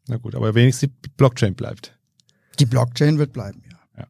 [0.08, 1.96] Na gut, aber wenigstens die Blockchain bleibt.
[2.58, 3.78] Die Blockchain wird bleiben, ja.
[3.98, 4.06] ja.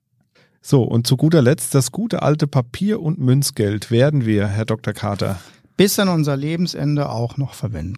[0.63, 4.95] So, und zu guter Letzt, das gute alte Papier- und Münzgeld werden wir, Herr Dr.
[4.95, 5.41] Carter.
[5.77, 7.97] Bis an unser Lebensende auch noch verwenden.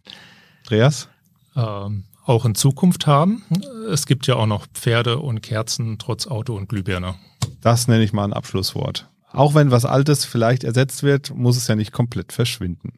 [0.64, 1.08] Andreas?
[1.54, 3.42] Ähm, auch in Zukunft haben.
[3.90, 7.14] Es gibt ja auch noch Pferde und Kerzen trotz Auto und Glühbirne.
[7.60, 9.08] Das nenne ich mal ein Abschlusswort.
[9.32, 12.92] Auch wenn was Altes vielleicht ersetzt wird, muss es ja nicht komplett verschwinden.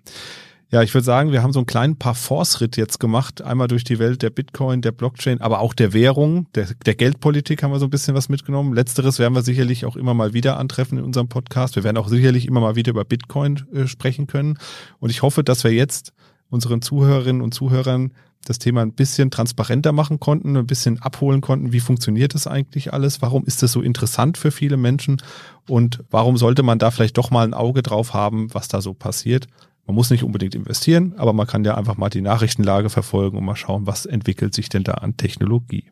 [0.70, 3.42] Ja, ich würde sagen, wir haben so einen kleinen Parforce-Ritt jetzt gemacht.
[3.42, 7.62] Einmal durch die Welt der Bitcoin, der Blockchain, aber auch der Währung, der, der Geldpolitik
[7.62, 8.72] haben wir so ein bisschen was mitgenommen.
[8.72, 11.76] Letzteres werden wir sicherlich auch immer mal wieder antreffen in unserem Podcast.
[11.76, 14.58] Wir werden auch sicherlich immer mal wieder über Bitcoin äh, sprechen können.
[14.98, 16.14] Und ich hoffe, dass wir jetzt
[16.48, 18.12] unseren Zuhörerinnen und Zuhörern
[18.44, 22.92] das Thema ein bisschen transparenter machen konnten, ein bisschen abholen konnten, wie funktioniert das eigentlich
[22.92, 25.22] alles, warum ist das so interessant für viele Menschen
[25.68, 28.94] und warum sollte man da vielleicht doch mal ein Auge drauf haben, was da so
[28.94, 29.46] passiert.
[29.86, 33.44] Man muss nicht unbedingt investieren, aber man kann ja einfach mal die Nachrichtenlage verfolgen und
[33.44, 35.90] mal schauen, was entwickelt sich denn da an Technologie.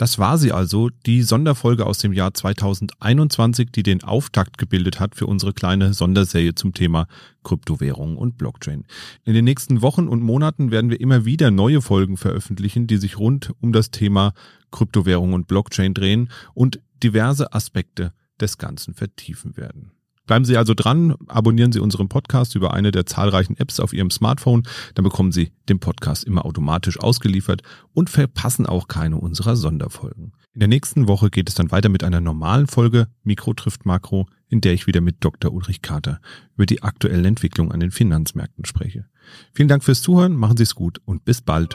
[0.00, 5.14] Das war sie also, die Sonderfolge aus dem Jahr 2021, die den Auftakt gebildet hat
[5.14, 7.06] für unsere kleine Sonderserie zum Thema
[7.44, 8.86] Kryptowährungen und Blockchain.
[9.26, 13.18] In den nächsten Wochen und Monaten werden wir immer wieder neue Folgen veröffentlichen, die sich
[13.18, 14.32] rund um das Thema
[14.70, 19.92] Kryptowährung und Blockchain drehen und diverse Aspekte des Ganzen vertiefen werden.
[20.30, 24.12] Bleiben Sie also dran, abonnieren Sie unseren Podcast über eine der zahlreichen Apps auf Ihrem
[24.12, 24.62] Smartphone,
[24.94, 27.62] dann bekommen Sie den Podcast immer automatisch ausgeliefert
[27.94, 30.30] und verpassen auch keine unserer Sonderfolgen.
[30.52, 34.28] In der nächsten Woche geht es dann weiter mit einer normalen Folge Mikro trifft Makro,
[34.46, 35.52] in der ich wieder mit Dr.
[35.52, 36.20] Ulrich Kater
[36.54, 39.06] über die aktuellen Entwicklungen an den Finanzmärkten spreche.
[39.52, 41.74] Vielen Dank fürs Zuhören, machen Sie es gut und bis bald.